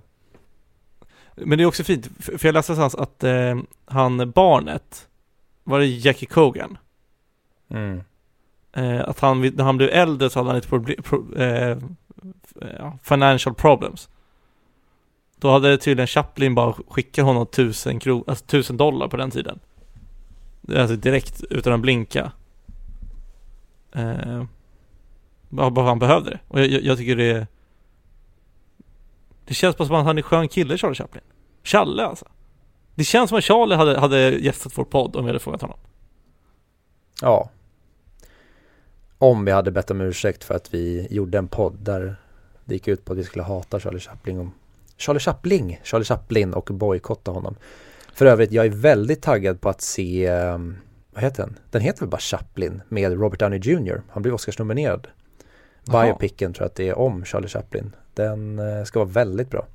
[1.34, 5.08] men det är också fint, för jag läste någonstans att eh, han, barnet,
[5.64, 6.78] var det Jackie Cogan?
[7.68, 8.00] Mm.
[8.72, 11.78] Eh, att han, när han blev äldre så hade han lite problem, pro, eh,
[13.02, 14.08] financial problems.
[15.38, 19.58] Då hade tydligen Chaplin bara skickat honom tusen, kro, alltså tusen dollar på den tiden.
[20.76, 22.32] Alltså direkt utan att blinka.
[23.92, 24.44] Eh,
[25.48, 26.40] bara, han behövde det.
[26.48, 27.46] Och jag, jag, jag tycker det är
[29.54, 31.22] det känns bara som att han är en skön kille, Charlie Chaplin.
[31.62, 32.26] Challe alltså.
[32.94, 35.78] Det känns som att Charlie hade, hade gästat vår podd om vi hade frågat honom.
[37.20, 37.50] Ja.
[39.18, 42.16] Om vi hade bett om ursäkt för att vi gjorde en podd där
[42.64, 44.38] det gick ut på att vi skulle hata Charlie Chaplin.
[44.38, 44.46] Och
[44.96, 47.56] Charlie Chaplin, Charlie Chaplin och bojkotta honom.
[48.14, 50.76] För övrigt, jag är väldigt taggad på att se, ehm,
[51.12, 51.58] vad heter den?
[51.70, 54.02] Den heter väl bara Chaplin med Robert Downey Jr.
[54.10, 55.08] Han blev Oscarsnominerad.
[55.84, 57.92] Biopicen tror jag att det är om Charlie Chaplin.
[58.14, 59.66] Den eh, ska vara väldigt bra.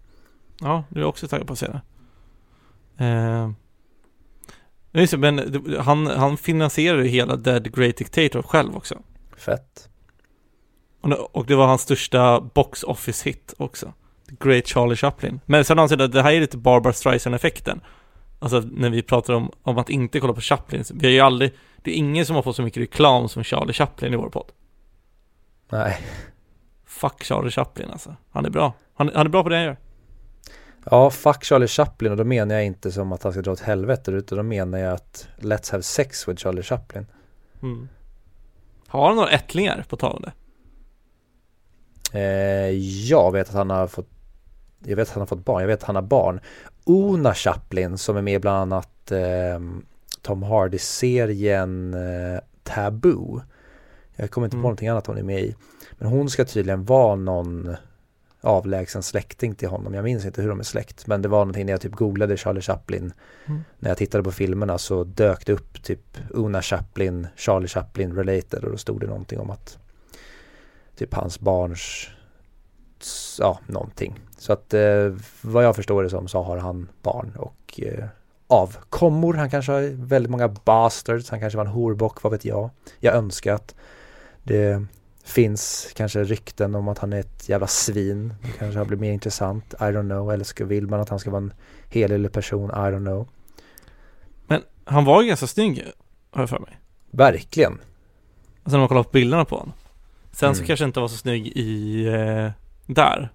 [0.61, 1.81] Ja, du är också taggad på att se det.
[3.05, 3.51] Eh,
[4.91, 8.95] just men han, han finansierar ju hela Dead Great Dictator själv också.
[9.37, 9.89] Fett.
[11.01, 13.93] Och, och det var hans största box office hit också.
[14.29, 15.39] The Great Charlie Chaplin.
[15.45, 17.81] Men sen anser jag att det här är lite Barbara Streisand-effekten.
[18.39, 20.83] Alltså när vi pratar om, om att inte kolla på Chaplin.
[20.93, 23.73] Vi har ju aldrig, det är ingen som har fått så mycket reklam som Charlie
[23.73, 24.51] Chaplin i vår podd.
[25.69, 25.97] Nej.
[26.89, 28.15] Fuck Charlie Chaplin alltså.
[28.31, 28.73] Han är bra.
[28.93, 29.77] Han, han är bra på det han gör.
[30.91, 33.59] Ja, fuck Charlie Chaplin och då menar jag inte som att han ska dra åt
[33.59, 37.05] helvete utan då menar jag att Let's have sex with Charlie Chaplin.
[37.61, 37.89] Mm.
[38.87, 40.31] Har han några ättlingar på tal om det?
[42.19, 42.69] Eh,
[43.09, 44.09] jag vet att han har fått
[44.85, 46.39] Jag vet att han har fått barn, jag vet att han har barn
[46.85, 49.59] Ona Chaplin som är med bland annat eh,
[50.21, 53.41] Tom Hardy-serien eh, Taboo
[54.15, 54.61] Jag kommer inte mm.
[54.61, 55.55] på någonting annat hon är med i
[55.99, 57.75] Men hon ska tydligen vara någon
[58.41, 59.93] avlägsen släkting till honom.
[59.93, 61.07] Jag minns inte hur de är släkt.
[61.07, 63.13] Men det var någonting när jag typ googlade Charlie Chaplin.
[63.45, 63.61] Mm.
[63.79, 68.63] När jag tittade på filmerna så dök det upp typ Una Chaplin, Charlie Chaplin related
[68.63, 69.77] och då stod det någonting om att
[70.95, 72.09] typ hans barns,
[73.39, 74.19] ja någonting.
[74.37, 78.05] Så att eh, vad jag förstår det som så har han barn och eh,
[78.47, 79.33] avkommor.
[79.33, 81.29] Han kanske har väldigt många bastards.
[81.29, 82.69] Han kanske var en horbock, vad vet jag.
[82.99, 83.75] Jag önskar att
[84.43, 84.85] det
[85.29, 88.33] finns kanske rykten om att han är ett jävla svin.
[88.41, 89.73] Det kanske har blivit mer intressant.
[89.73, 90.31] I don't know.
[90.31, 91.53] Eller ska, vill man att han ska vara en
[91.89, 92.69] helylle person?
[92.69, 93.27] I don't know.
[94.47, 95.85] Men han var ganska snygg,
[96.31, 96.79] har jag för mig.
[97.11, 97.73] Verkligen.
[98.63, 99.73] Alltså när man kollar på bilderna på honom.
[100.31, 100.55] Sen mm.
[100.55, 102.51] så kanske inte var så snygg i eh,
[102.85, 103.29] där.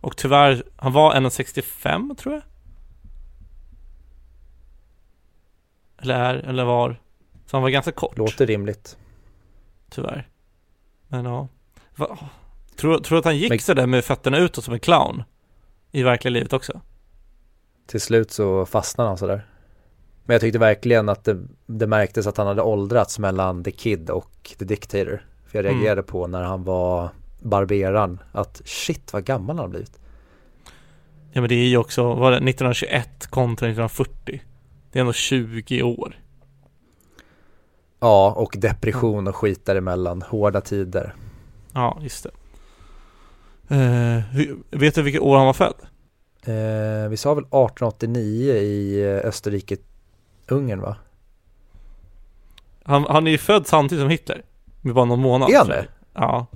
[0.00, 2.42] Och tyvärr, han var 1,65 tror jag.
[5.98, 7.00] Eller är, eller var.
[7.46, 8.18] Så han var ganska kort.
[8.18, 8.96] Låter rimligt.
[9.90, 10.28] Tyvärr.
[11.14, 11.48] Men ja.
[11.96, 12.18] Va?
[12.76, 13.58] Tror, tror du att han gick Men...
[13.58, 15.22] sådär med fötterna utåt som en clown?
[15.92, 16.80] I verkliga livet också?
[17.86, 19.46] Till slut så fastnade han sådär.
[20.24, 24.10] Men jag tyckte verkligen att det, det märktes att han hade åldrats mellan The Kid
[24.10, 25.26] och The Dictator.
[25.46, 25.74] För jag mm.
[25.74, 26.06] reagerade mm.
[26.06, 27.08] på när han var
[27.40, 29.98] barberaren att shit vad gammal han har blivit.
[31.32, 34.42] Ja men det är ju också, var det 1921 kontra 1940?
[34.92, 36.16] Det är ändå 20 år.
[38.04, 40.22] Ja, och depression och skit däremellan.
[40.22, 41.14] Hårda tider.
[41.72, 42.30] Ja, just det.
[43.76, 44.22] Eh,
[44.70, 45.74] vet du vilket år han var född?
[46.42, 49.76] Eh, vi sa väl 1889 i eh, Österrike,
[50.48, 50.96] Ungern va?
[52.82, 54.42] Han, han är ju född samtidigt som Hitler.
[54.80, 55.50] Med bara någon månad.
[55.50, 55.86] Är han det?
[56.14, 56.46] Ja.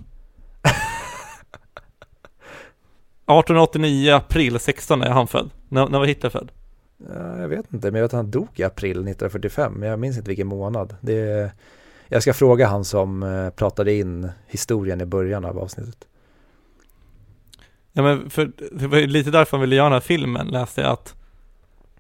[3.23, 5.51] 1889 april 16 är han född.
[5.69, 6.51] När, när var Hitler född?
[7.11, 9.99] Eh, jag vet inte, men jag vet att han dog i april 1945, men jag
[9.99, 10.97] minns inte vilken månad.
[11.01, 11.51] Det
[12.09, 16.07] jag ska fråga han som eh, pratade in historien i början av avsnittet.
[17.93, 20.81] Ja men för, det var ju lite därför han ville göra den här filmen, läste
[20.81, 21.15] jag att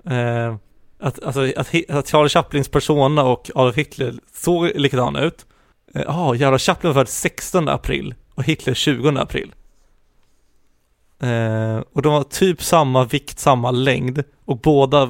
[0.05, 0.57] eh,
[0.99, 5.46] att, alltså, att, att Charlie Chaplins persona och Adolf Hitler såg likadana ut.
[5.92, 9.55] Ja, eh, ah, oh, jävla Chaplin var född 16 april och Hitler 20 april.
[11.20, 15.03] Eh, och de var typ samma vikt, samma längd och båda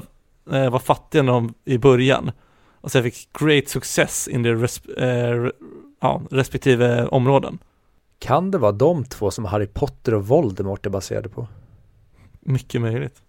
[0.52, 2.30] eh, var fattiga när de, i början.
[2.80, 5.50] Och sen fick great success in their resp eh,
[6.00, 7.58] ja, respektive områden.
[8.18, 11.46] Kan det vara de två som Harry Potter och Voldemort är baserade på?
[12.40, 13.22] Mycket möjligt.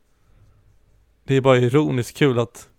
[1.23, 2.69] Det är bara ironiskt kul att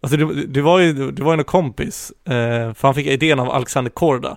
[0.00, 3.40] Alltså det, det var ju, det var ju en kompis, eh, för han fick idén
[3.40, 4.36] av Alexander Korda.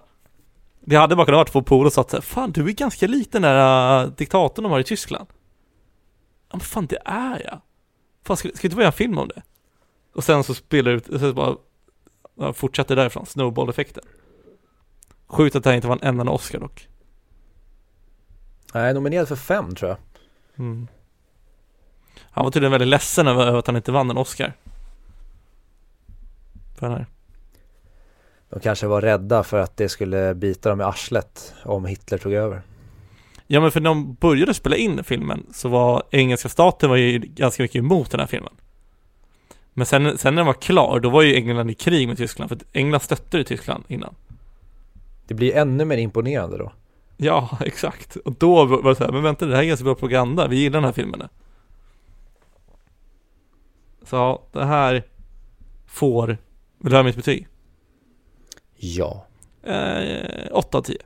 [0.79, 3.31] Det hade bara kunnat vara två polare och sagt såhär, fan du är ganska lik
[3.31, 5.27] den där uh, diktatorn de har i Tyskland.
[6.49, 7.61] Ja men fan det är jag.
[8.23, 9.41] Fan ska, ska vi inte börja en film om det?
[10.13, 11.55] Och sen så spelar ut, sen bara
[12.35, 14.03] ja, fortsätter därifrån, snowball-effekten.
[15.27, 16.87] Sjukt att det här inte var en enda Oscar dock.
[18.73, 19.97] Nej, nominerad för fem tror jag.
[20.65, 20.87] Mm.
[22.31, 24.53] Han var tydligen väldigt ledsen över att han inte vann en Oscar.
[26.75, 27.05] För den här.
[28.49, 32.33] De kanske var rädda för att det skulle bita dem i arslet om Hitler tog
[32.33, 32.61] över.
[33.51, 37.19] Ja men för när de började spela in filmen så var engelska staten var ju
[37.19, 38.53] ganska mycket emot den här filmen.
[39.73, 42.49] Men sen, sen när den var klar, då var ju England i krig med Tyskland,
[42.49, 44.15] för England stöttade Tyskland innan.
[45.27, 46.71] Det blir ännu mer imponerande då.
[47.17, 48.15] Ja, exakt.
[48.15, 50.55] Och då var det så här, men vänta det här är ganska bra propaganda, vi
[50.55, 51.23] gillar den här filmen.
[54.03, 55.03] Så det här
[55.87, 56.37] får, vill
[56.89, 57.47] du höra mitt betyg?
[58.75, 59.25] Ja.
[59.63, 60.97] Eh, 8 av 10.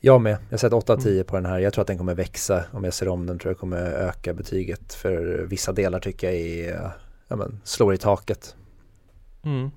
[0.00, 0.38] Jag med.
[0.50, 1.58] Jag sätter 8 av 10 på den här.
[1.58, 2.64] Jag tror att den kommer växa.
[2.72, 4.94] Om jag ser om den tror jag kommer öka betyget.
[4.94, 6.92] För vissa delar tycker jag är,
[7.28, 8.56] ja men, slår i taket.
[9.42, 9.70] Mm.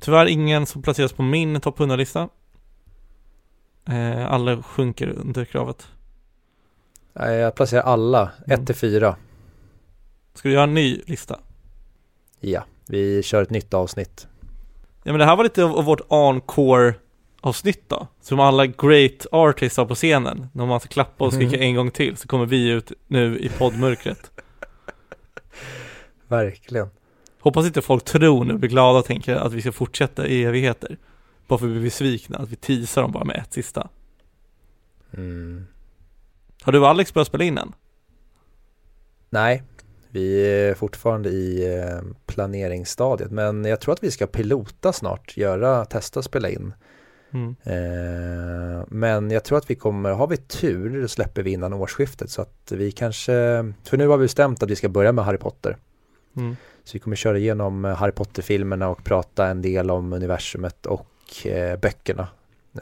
[0.00, 2.28] Tyvärr ingen som placeras på min topp 100-lista.
[3.88, 5.86] Eh, alla sjunker under kravet.
[7.12, 8.66] Nej, jag placerar alla, 1 mm.
[8.66, 9.16] till 4.
[10.34, 11.40] Ska du göra en ny lista?
[12.40, 14.26] Ja, vi kör ett nytt avsnitt.
[15.02, 16.94] Ja men det här var lite av vårt encore
[17.42, 18.06] avsnitt då.
[18.20, 20.46] Som alla great artists har på scenen.
[20.52, 21.68] När man ska klappa och skrika mm.
[21.68, 24.30] en gång till så kommer vi ut nu i poddmörkret.
[26.28, 26.88] Verkligen.
[27.40, 30.96] Hoppas inte folk tror nu, blir glada och tänker att vi ska fortsätta i evigheter.
[31.46, 33.88] Bara för att vi blir besvikna, att vi teasar dem bara med ett sista.
[35.14, 35.66] Mm.
[36.62, 37.72] Har du och Alex börjat spela in än?
[39.30, 39.62] Nej,
[40.10, 45.84] vi är fortfarande i eh, planeringsstadiet men jag tror att vi ska pilota snart, göra,
[45.84, 46.74] testa spela in.
[47.32, 47.56] Mm.
[47.62, 52.42] Eh, men jag tror att vi kommer, har vi tur släpper vi innan årsskiftet så
[52.42, 53.32] att vi kanske,
[53.84, 55.76] för nu har vi bestämt att vi ska börja med Harry Potter.
[56.36, 56.56] Mm.
[56.84, 61.78] Så vi kommer köra igenom Harry Potter-filmerna och prata en del om universumet och eh,
[61.78, 62.28] böckerna.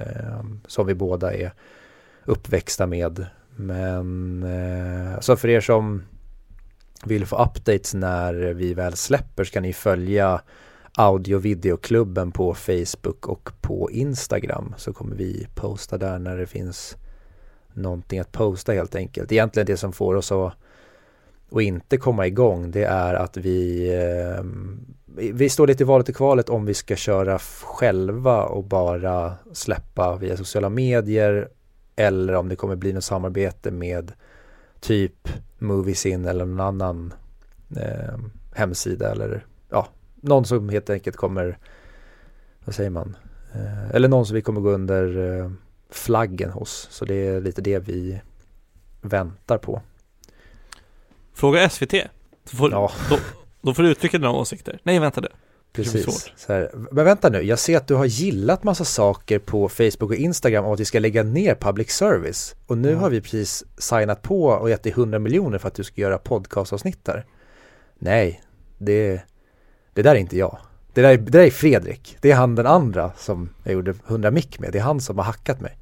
[0.00, 1.52] Eh, som vi båda är
[2.24, 3.26] uppväxta med.
[3.56, 6.02] Men eh, så för er som
[7.04, 10.40] vill få updates när vi väl släpper så kan ni följa
[10.96, 16.96] audio videoklubben på Facebook och på Instagram så kommer vi posta där när det finns
[17.72, 19.32] någonting att posta helt enkelt.
[19.32, 20.52] Egentligen det som får oss att,
[21.52, 24.44] att inte komma igång det är att vi eh,
[25.16, 30.16] vi står lite i valet och kvalet om vi ska köra själva och bara släppa
[30.16, 31.48] via sociala medier
[31.96, 34.12] eller om det kommer bli något samarbete med
[34.80, 35.28] typ
[35.58, 37.14] Moviesin eller någon annan
[37.76, 38.18] eh,
[38.54, 39.88] hemsida eller ja,
[40.20, 41.58] någon som helt enkelt kommer,
[42.64, 43.16] vad säger man,
[43.54, 45.50] eh, eller någon som vi kommer gå under eh,
[45.90, 46.88] flaggen hos.
[46.90, 48.20] Så det är lite det vi
[49.00, 49.82] väntar på.
[51.34, 51.94] Fråga SVT.
[52.44, 52.90] Så får, ja.
[53.10, 53.18] då,
[53.60, 54.80] då får du uttrycka dina åsikter.
[54.82, 55.28] Nej, vänta du.
[55.72, 56.32] Precis.
[56.90, 60.64] Men vänta nu, jag ser att du har gillat massa saker på Facebook och Instagram
[60.64, 62.54] om att vi ska lägga ner public service.
[62.66, 63.00] Och nu mm.
[63.00, 66.18] har vi precis signat på och gett dig 100 miljoner för att du ska göra
[66.18, 67.26] podcastavsnitt där.
[67.98, 68.42] Nej,
[68.78, 69.22] det,
[70.02, 70.58] det där är inte jag.
[70.94, 72.16] Det där, är, det där är Fredrik.
[72.20, 74.72] Det är han den andra som jag gjorde 100 mick med.
[74.72, 75.78] Det är han som har hackat mig.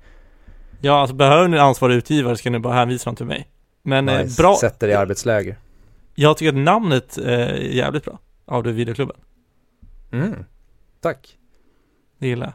[0.80, 3.48] Ja, alltså behöver ni ansvarig utgivare ska ni bara hänvisa dem till mig.
[3.82, 4.42] Men eh, nice.
[4.42, 4.56] bra.
[4.60, 5.58] Sätter i arbetsläger.
[6.14, 8.18] Jag tycker att namnet är jävligt bra.
[8.44, 9.16] Av det videoklubben.
[10.12, 10.44] Mm,
[11.00, 11.36] tack.
[12.18, 12.54] Det gillar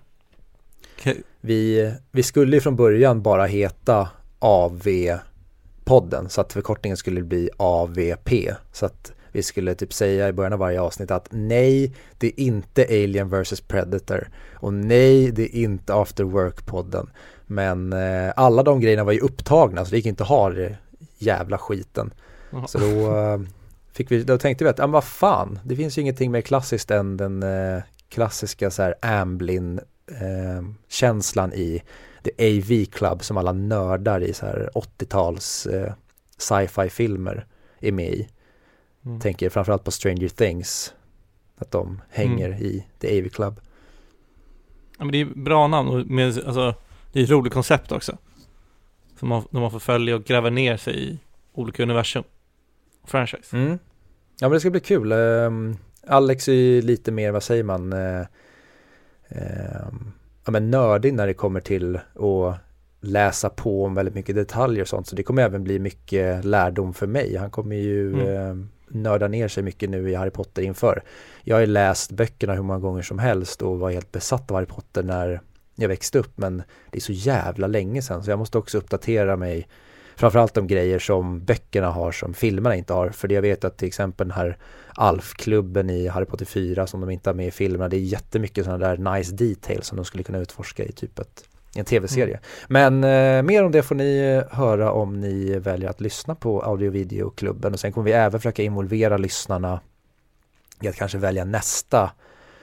[1.04, 1.22] okay.
[1.42, 4.10] vi, vi skulle ju från början bara heta
[4.40, 8.32] AV-podden så att förkortningen skulle bli AVP.
[8.72, 12.40] Så att vi skulle typ säga i början av varje avsnitt att nej, det är
[12.40, 17.10] inte Alien vs Predator och nej, det är inte After Work-podden.
[17.46, 20.78] Men eh, alla de grejerna var ju upptagna så det gick inte att ha det
[21.18, 22.14] jävla skiten.
[22.52, 22.68] Jaha.
[22.68, 23.40] Så då, eh,
[23.94, 26.92] fick vi, då tänkte vi att, ja vad fan, det finns ju ingenting mer klassiskt
[26.92, 31.84] än den eh, klassiska så här Amblin eh, känslan i
[32.24, 35.94] The AV Club som alla nördar i så här 80-tals eh,
[36.38, 37.46] sci-fi filmer
[37.80, 38.30] är med i.
[39.06, 39.20] Mm.
[39.20, 40.94] Tänker framförallt på Stranger Things.
[41.58, 42.62] Att de hänger Mm.
[42.62, 43.60] i The AV Club.
[44.98, 46.76] Ja, men det är bra namn och med, alltså,
[47.12, 48.18] det är ett roligt koncept också.
[49.20, 51.20] Som man, när man får följa och gräva ner sig i
[51.54, 52.24] olika universum.
[53.06, 53.58] Franchise.
[53.58, 53.70] Mm.
[54.40, 55.12] Ja men det ska bli kul.
[55.12, 55.78] Ehm,
[56.08, 58.26] Alex är ju lite mer, vad säger man, eh,
[59.30, 60.12] ehm,
[60.46, 62.56] ja men nördig när det kommer till att
[63.02, 65.08] läsa på om väldigt mycket detaljer och sånt.
[65.08, 67.36] Så det kommer även bli mycket lärdom för mig.
[67.36, 68.28] Han kommer ju Mm.
[68.28, 71.04] eh, nörda ner sig mycket nu i Harry Potter inför.
[71.44, 74.56] Jag har ju läst böckerna hur många gånger som helst och var helt besatt av
[74.58, 75.42] Harry Potter när
[75.76, 76.38] jag växte upp.
[76.38, 79.68] Men det är så jävla länge sedan så jag måste också uppdatera mig
[80.16, 83.10] framförallt de grejer som böckerna har som filmerna inte har.
[83.10, 84.58] För det jag vet att till exempel den här
[84.96, 87.90] Alf-klubben i Harry Potter 4 som de inte har med i filmerna.
[87.90, 91.44] Det är jättemycket sådana där nice details som de skulle kunna utforska i typ ett,
[91.76, 92.40] en tv-serie.
[92.68, 96.62] Men eh, mer om det får ni eh, höra om ni väljer att lyssna på
[96.62, 99.80] audio och videoklubben och sen kommer vi även försöka involvera lyssnarna
[100.82, 102.12] i att kanske välja nästa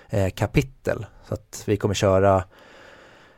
[0.09, 1.07] eh, kapitel.
[1.29, 2.45] Så att vi kommer köra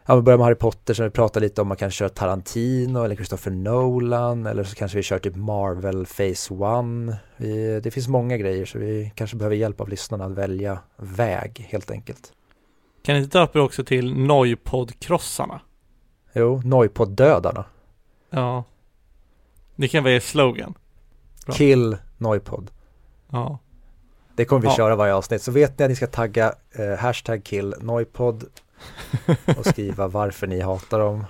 [0.06, 3.04] Ja, vi börjar med Harry Potter, sen vi pratar lite om man kanske kör Tarantino
[3.04, 7.16] eller Christopher Nolan eller så kanske vi kör typ Marvel Phase One.
[7.36, 11.66] Vi, det finns många grejer så vi kanske behöver hjälp av lyssnarna att välja väg
[11.70, 12.32] helt enkelt.
[13.02, 15.60] Kan ni inte döpa er också till Noipod-krossarna?
[16.32, 17.64] Jo, Noipod-dödarna.
[18.30, 18.64] Ja.
[19.76, 20.74] Det kan vara er slogan.
[21.46, 21.54] Bra.
[21.54, 22.70] Kill Noipod.
[23.30, 23.58] Ja.
[24.36, 24.74] Det kommer vi Ja.
[24.76, 25.42] köra varje avsnitt.
[25.42, 28.44] Så vet ni att ni ska tagga eh, hashtag kill Noipod
[29.58, 31.24] och skriva varför ni hatar dem.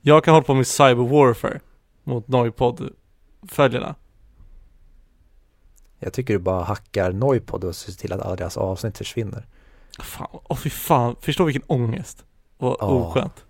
[0.00, 1.60] Jag kan hålla på med cyber warfare
[2.04, 3.94] mot Noipod-följarna.
[5.98, 9.46] Jag tycker du bara hackar Noipod och ser till att alla deras avsnitt försvinner.
[9.98, 12.24] Fan, åh fy fan, förstå vilken ångest.
[12.58, 12.86] Och Ja.
[12.86, 13.44] oskönt.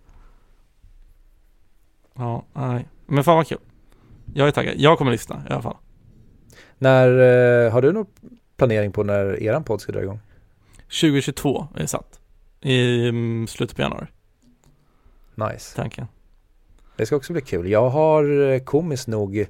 [2.14, 2.88] Ja, nej.
[3.07, 3.59] Men fan vad kul.
[4.34, 4.74] Jag är taggad.
[4.76, 5.76] Jag kommer lyssna i alla fall.
[6.78, 7.09] När,
[7.66, 8.07] eh, har du någon
[8.57, 10.20] planering på när eran podd ska dra igång?
[11.01, 12.20] 2022 är satt.
[12.61, 14.07] I mm, slutet på januari,
[15.34, 15.76] Nice.
[15.76, 16.07] tanken.
[16.96, 17.68] Det ska också bli kul.
[17.70, 19.46] Jag har eh, komiskt nog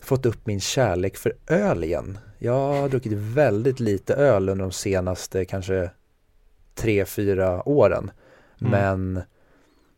[0.00, 2.18] fått upp min kärlek för öl igen.
[2.38, 5.90] Jag har druckit väldigt lite öl under de senaste kanske
[6.74, 8.10] tre, fyra åren.
[8.60, 8.70] Mm.
[8.70, 9.22] Men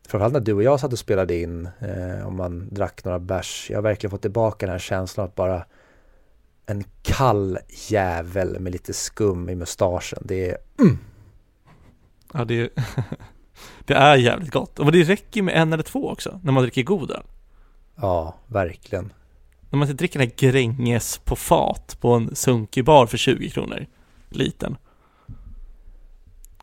[0.07, 3.67] framförallt när du och jag satt och spelade in, eh, om man drack några bärs,
[3.69, 5.65] jag har verkligen fått tillbaka den här känslan att bara
[6.65, 7.57] en kall
[7.89, 10.23] jävel med lite skum i mustaschen.
[10.25, 10.57] Det är,
[12.33, 12.69] Ja, det är,
[13.85, 14.79] det är jävligt gott.
[14.79, 17.23] Och det räcker med en eller två också, när man dricker god öl.
[17.95, 19.13] ja, verkligen.
[19.69, 23.49] När man inte dricker den här Gränges på fat på en sunkig bar för 20
[23.49, 23.85] kronor.
[24.29, 24.77] Liten.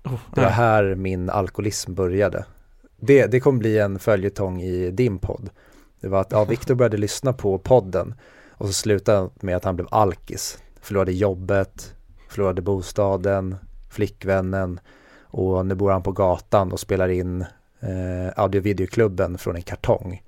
[0.05, 2.45] Oh, Det var här min alkoholism började.
[2.97, 5.51] Det, det kommer bli en följetong i din podd.
[6.01, 8.15] Det var att ja, Viktor började lyssna på podden
[8.51, 10.59] och så slutade med att han blev alkis.
[10.81, 11.95] Förlorade jobbet,
[12.29, 13.57] förlorade bostaden,
[13.91, 14.81] flickvännen
[15.23, 17.41] och nu bor han på gatan och spelar in
[17.81, 20.23] eh, audio videoklubben från en kartong.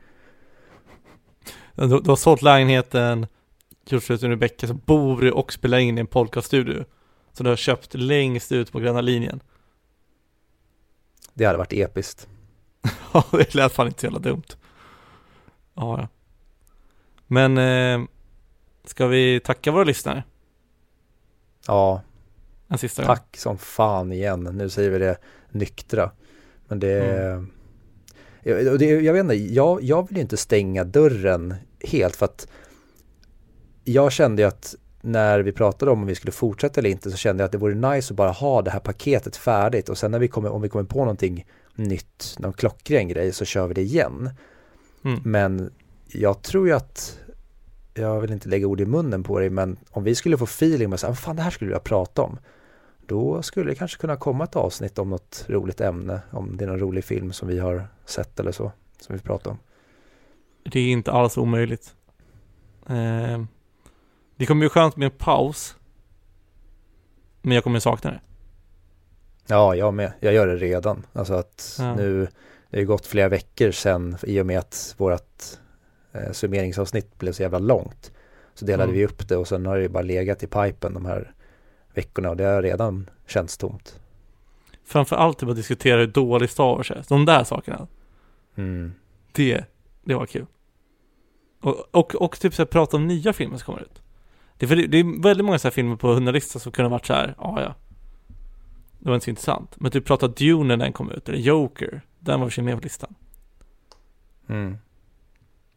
[1.75, 3.27] Du, du har sålt lägenheten,
[3.87, 6.85] gjort slut Rebecka, så bor du och spelar in i en podcaststudio.
[7.33, 9.41] Så du har köpt längst ut på gröna linjen.
[11.37, 12.29] Det hade varit episkt.
[13.13, 14.43] Ja, det lät fan inte så jävla dumt.
[15.75, 16.09] Ja, ja.
[17.27, 18.09] Men, eh,
[18.85, 20.25] ska vi tacka våra lyssnare
[21.67, 22.03] Ja,
[22.69, 23.07] en sista gång?
[23.07, 24.43] tack som fan igen.
[24.53, 25.17] Nu säger vi det
[25.51, 26.11] nyktra.
[26.69, 27.47] Men det,
[28.43, 32.25] jag, och det jag vet inte, jag, jag vill ju inte stänga dörren helt för
[32.25, 32.49] att
[33.85, 34.75] jag kände ju att
[35.07, 37.59] när vi pratade om om vi skulle fortsätta eller inte så kände jag att det
[37.59, 40.63] vore nice att bara ha det här paketet färdigt och sen när vi kommer, om
[40.63, 44.31] vi kommer på någonting nytt, någon klockren grej så kör vi det igen.
[45.05, 45.21] Mm.
[45.25, 45.71] Men
[46.09, 47.19] jag tror ju att,
[47.95, 50.91] jag vill inte lägga ord i munnen på dig, men om vi skulle få feeling
[50.91, 52.39] med här, fan det här skulle vilja prata om.
[53.07, 56.69] Då skulle det kanske kunna komma ett avsnitt om något roligt ämne, om det är
[56.69, 59.59] någon rolig film som vi har sett eller så, som vi pratar om.
[60.63, 61.95] Det är inte alls omöjligt.
[62.89, 63.45] Eh,
[64.37, 65.77] det kommer bli skönt med en paus.
[67.43, 68.21] Men jag kommer sakna det.
[69.47, 70.13] Ja, jag med.
[70.21, 71.07] Jag gör det redan.
[71.13, 71.95] Alltså att Ja.
[71.95, 72.21] nu,
[72.71, 75.43] det har ju gått flera veckor sedan i och med att vårt
[76.13, 78.13] eh, summeringsavsnitt blev så jävla långt.
[78.55, 78.97] Så delade Mm.
[78.97, 81.33] vi upp det och sen har det ju bara legat i pipen de här
[81.95, 84.01] veckorna och det har redan känts tomt.
[84.85, 87.05] Framför allt typ att diskutera hur dålig Star Wars är.
[87.09, 87.87] De där sakerna.
[88.57, 88.93] Mm.
[89.33, 89.65] Det,
[90.05, 90.47] det var kul.
[91.61, 94.03] Och, och, och typ så här, prata om nya filmer som kommer ut.
[94.59, 96.89] Det är, för det, det är väldigt många så här filmer på 100-listan som kunde
[96.89, 97.75] ha varit så här, ja ja.
[98.99, 99.75] Det var inte så intressant.
[99.77, 102.01] Men typ prata Dune när den kom ut, eller Joker.
[102.19, 103.15] Den var för sig med på listan.
[104.49, 104.79] Mm.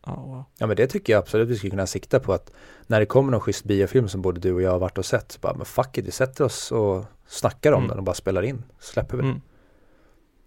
[0.06, 0.44] Ja, wow.
[0.58, 2.52] Ja men det tycker jag absolut vi skulle kunna sikta på att
[2.88, 5.32] när det kommer någon schysst biofilm som både du och jag har varit och sett
[5.32, 7.88] så bara men fuck it, vi sätter oss och snackar om Mm.
[7.90, 8.64] den och bara spelar in.
[8.80, 9.32] Släpper vi den.
[9.32, 9.42] Mm.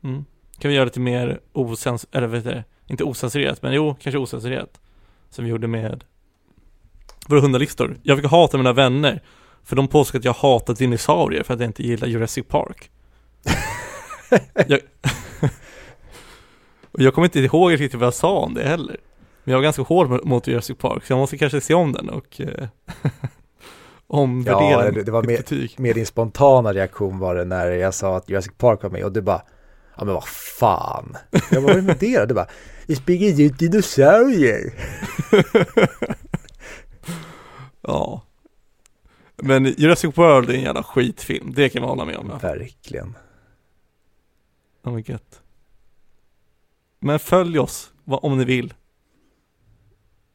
[0.03, 0.25] Mm.
[0.59, 2.07] Kan vi göra lite mer osens...
[2.13, 2.65] Eller heter det?
[2.87, 4.81] Inte osensurerat, men jo, kanske osensurerat.
[5.31, 6.05] Som vi gjorde med
[7.27, 7.97] våra hundalistor.
[8.03, 9.23] Jag fick hata mina vänner.
[9.65, 12.91] För de påstod att jag hatar dinosaurier för att jag inte gillar Jurassic Park.
[14.67, 14.81] jag...
[16.93, 18.97] och jag kommer inte ihåg riktigt vad jag sa om det heller.
[19.45, 22.09] Men jag var ganska hård mot- Jurassic Park, så jag måste kanske se om den
[22.09, 22.69] och eh,
[24.07, 25.75] omvärdera Ja, det- det var mer- betyg.
[25.79, 29.13] Med din spontana reaktion var det när jag sa att Jurassic Park var med och
[29.13, 29.43] du bara
[29.97, 30.25] Ja men vad
[30.59, 31.17] fan.
[31.31, 32.25] Jag bara, vad är det med det?
[32.29, 32.47] Du bara
[32.87, 34.73] Vi springer ut dinosaurier.
[37.83, 38.23] Ja.
[39.37, 42.29] Men Jurassic World är en jävla skitfilm, det kan man hålla med om.
[42.31, 42.39] Ja.
[42.39, 43.17] Verkligen.
[44.83, 45.21] Oh my God.
[47.01, 48.75] Men följ oss, om ni vill.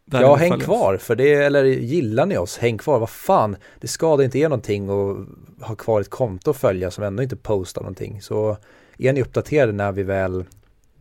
[0.05, 3.87] Där Ja, häng kvar för det, eller gillar ni oss, häng kvar, vad fan, det
[3.87, 5.25] skadar inte er någonting och
[5.61, 8.21] ha kvar ett konto att följa som ändå inte postar någonting.
[8.21, 8.57] Så
[8.97, 10.45] är ni uppdaterade när vi väl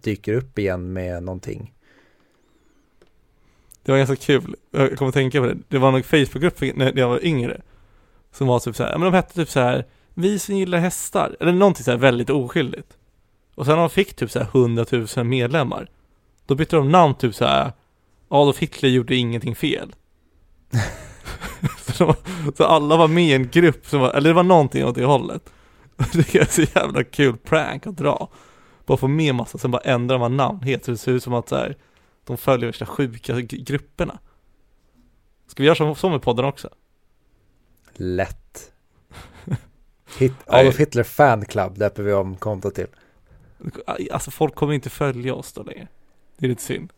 [0.01, 1.73] dyker upp igen med någonting.
[3.87, 5.57] Det var ganska kul, jag kommer att tänka på det.
[5.69, 7.61] Det var någon Facebookgrupp när jag var yngre.
[8.33, 9.85] Som var typ så här, ja, men de hette typ så här,
[10.15, 11.37] vi som gillar hästar.
[11.41, 12.97] Eller någonting så här väldigt oskyldigt.
[13.55, 15.89] Och sen när de fick typ så här 100 000 medlemmar.
[16.47, 17.73] Då bytte de namn typ så här,
[18.29, 19.95] Adolf Hitler gjorde ingenting fel.
[21.79, 22.15] så, de,
[22.57, 25.05] så alla var med i en grupp som var, eller det var någonting åt det
[25.05, 25.53] hållet.
[26.13, 28.29] Det är så jävla kul prank att dra.
[28.87, 31.35] Bara få med massa, sen bara ändrar man namn helt så det ser ut som
[31.35, 31.77] att så här,
[32.27, 34.19] de följer värsta sjuka grupperna.
[35.47, 36.71] Ska vi göra så, så med podden också?
[37.93, 38.73] Lätt.
[40.19, 40.33] Hit.
[40.47, 42.87] Adolf Hitler Fan Club döper vi om kontot till.
[44.11, 45.89] Alltså folk kommer inte följa oss då längre.
[46.37, 46.93] Det är lite synd.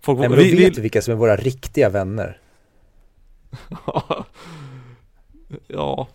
[0.00, 2.40] Folk Nej, men då vet vi vilka som är våra riktiga vänner.
[5.66, 6.08] ja.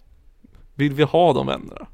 [0.76, 1.88] Vill vi ha de vännerna?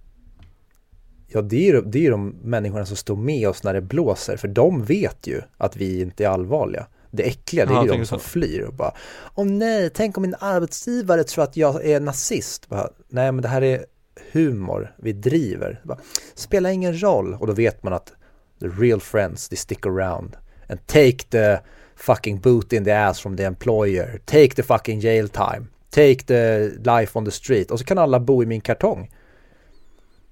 [1.34, 3.82] Ja, det är ju det är ju de människorna som står med oss när det
[3.82, 6.88] blåser, för de vet ju att vi inte är allvarliga.
[7.12, 8.26] Det äckliga, det Ja, är jag ju de som så.
[8.26, 8.94] flyr och bara
[9.36, 12.70] Åh nej, tänk om min arbetsgivare tror att jag är nazist.
[12.70, 13.86] Bara, nej, men det här är
[14.32, 15.82] humor, vi driver.
[15.84, 15.98] Bara,
[16.36, 17.34] Spelar ingen roll.
[17.34, 18.14] Och då vet man att
[18.60, 20.36] the real friends, they stick around.
[20.70, 21.58] And take the
[21.96, 24.22] fucking boot in the ass from the employer.
[24.26, 25.66] Take the fucking jail time.
[25.90, 27.72] Take the life on the street.
[27.72, 29.12] Och så kan alla bo i min kartong.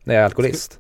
[0.04, 0.80] När jag är alkoholist.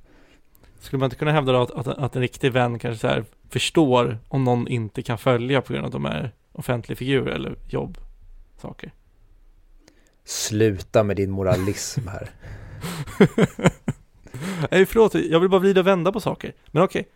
[0.81, 4.43] Skulle man inte kunna hävda att, att, att en riktig vän kanske så förstår om
[4.43, 8.91] någon inte kan följa på grund av att de är offentlig figur eller jobbsaker?
[10.25, 12.29] Sluta med din moralism här.
[14.71, 16.53] Nej förlåt, jag vill bara vrida och vända på saker.
[16.67, 17.07] Men okej.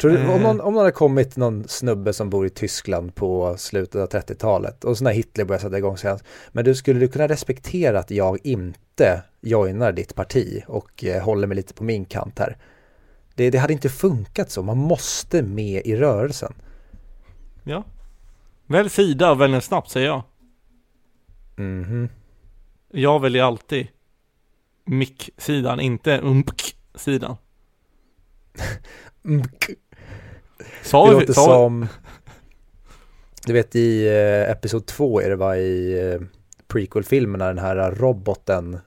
[0.00, 0.30] Tror du, Eh.
[0.34, 4.20] om, någon, om någon hade kommit någon snubbe som bor i Tyskland på slutet av
[4.20, 6.18] 30-talet och så när Hitler började sätta igång sig.
[6.52, 11.46] Men du skulle du kunna respektera att jag inte joinar ditt parti och eh, håller
[11.46, 12.56] mig lite på min kant här?
[13.34, 16.52] Det, det hade inte funkat så, man måste med i rörelsen.
[17.62, 17.84] Ja.
[18.66, 20.22] Välj sida och välj snabbt säger jag.
[21.56, 22.08] Mhm.
[22.92, 23.86] Jag väljer alltid
[24.84, 27.36] mick-sidan, inte umk-sidan.
[29.26, 29.42] Mm.
[30.82, 31.86] Sa Det vi, låter sa, som,
[33.46, 36.20] du vet i eh, episod två är det var i eh,
[36.68, 38.78] prequel-filmerna den här roboten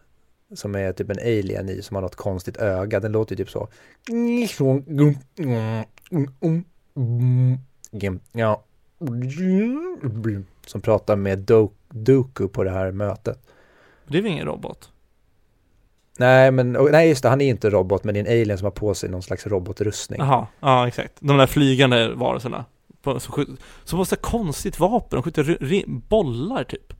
[0.56, 3.50] som är typ en alien i som har något konstigt öga, den låter ju typ
[3.50, 3.68] så.
[8.32, 8.64] Ja.
[10.66, 13.48] Som pratar med Do- Dooku på det här mötet.
[14.08, 14.92] det är väl ingen robot?
[16.20, 18.66] Nej men, nej just det, han är inte robot men det är en alien som
[18.66, 20.20] har på sig någon slags robotrustning.
[20.20, 21.14] Jaha, ja exakt.
[21.20, 22.66] De där flygande varelserna.
[23.04, 23.50] Som, skjut,
[23.84, 26.94] som har så konstigt vapen, de skjuter bollar typ.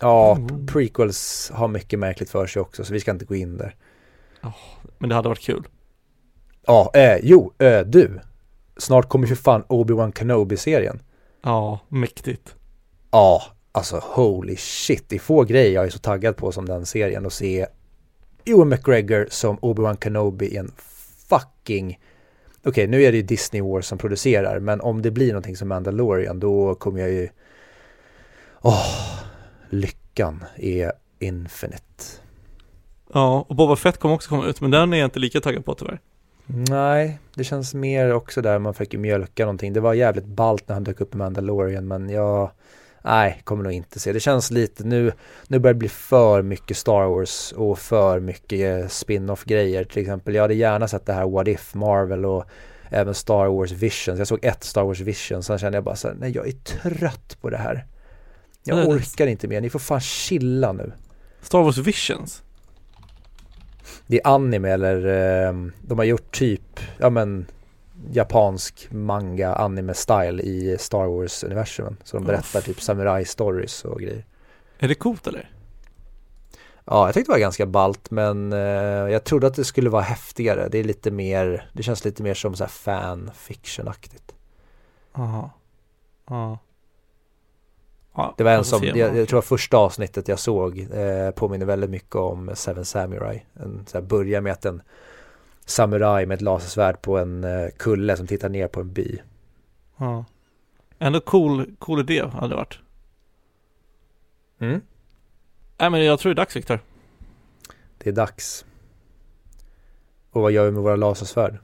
[0.00, 0.66] Ja, Mm.
[0.66, 3.76] prequels har mycket märkligt för sig också så vi ska inte gå in där.
[4.98, 5.64] Men det hade varit kul.
[6.66, 8.20] Ja, eh, jo, eh, du.
[8.76, 10.98] Snart kommer ju fan Obi-Wan Kenobi-serien.
[11.42, 12.54] Ja, mäktigt.
[13.10, 13.42] Ja,
[13.72, 15.04] alltså holy shit.
[15.08, 17.66] Det är få grejer jag är så taggad på som den serien och se
[18.44, 20.72] Ewan McGregor som Obi-Wan Kenobi i en
[21.28, 21.98] fucking
[22.64, 25.68] Okej, nu är det ju Disney Wars som producerar, men om det blir någonting som
[25.68, 27.28] Mandalorian, då kommer jag ju...
[28.60, 29.17] Åh,
[29.70, 32.04] lyckan är infinite.
[33.12, 35.64] Ja, och Boba Fett kommer också komma ut, men den är jag inte lika taggad
[35.64, 36.00] på tyvärr.
[36.50, 39.72] Nej, det känns mer också där man fick mjölka någonting.
[39.72, 42.50] Det var jävligt ballt när han dök upp i Mandalorian men jag,
[43.02, 44.12] nej, kommer nog inte se.
[44.12, 45.12] Det känns lite, nu,
[45.48, 49.84] nu börjar det bli för mycket Star Wars och för mycket spin-off grejer.
[49.84, 52.44] Till exempel, jag hade gärna sett det här What If Marvel och
[52.90, 54.18] även Star Wars Visions.
[54.18, 56.52] Jag såg ett Star Wars Vision, sen kände jag bara så här, nej jag är
[56.52, 57.86] trött på det här.
[58.68, 60.92] Jag orkar inte mer, ni får fan chilla nu.
[61.40, 62.42] Star Wars Visions?
[64.06, 65.06] Det är anime eller
[65.46, 67.46] eh, de har gjort typ, ja men
[68.10, 71.96] japansk manga anime style i Star Wars universumen.
[72.04, 74.24] Så de berättar typ samurai stories och grejer.
[74.78, 75.50] Är det coolt eller?
[76.84, 78.58] Ja, jag tyckte det var ganska balt men eh,
[79.12, 80.68] jag trodde att det skulle vara häftigare.
[80.68, 84.34] Det är lite mer, det känns lite mer som så här fan fiction-aktigt.
[85.14, 85.50] Jaha.
[86.28, 86.58] Ja.
[88.18, 91.90] Ja, det var en som, jag, jag, tror första avsnittet jag såg eh, påminner väldigt
[91.90, 93.44] mycket om Seven Samurai.
[93.54, 94.82] En, så här, börjar med att en
[95.64, 99.18] samuraj med ett lasersvärd på en eh, kulle som tittar ner på en by.
[99.96, 100.24] Ja.
[100.98, 102.78] Ändå cool, cool idé hade det varit.
[104.58, 104.80] Mm.
[105.78, 106.80] Nej men jag tror det är dags Viktor.
[107.98, 108.64] Det är dags.
[110.30, 111.58] Och vad gör vi med våra lasersvärd?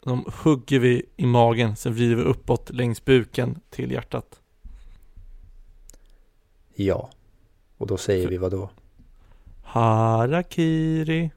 [0.00, 4.39] De hugger vi i magen, sen vrider vi uppåt längs buken till hjärtat.
[6.86, 7.10] Ja.
[7.78, 8.70] Och då säger vi vad då?
[9.62, 11.30] Harakiri.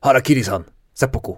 [0.00, 0.64] Harakiri-san!
[0.92, 1.34] Seppuku!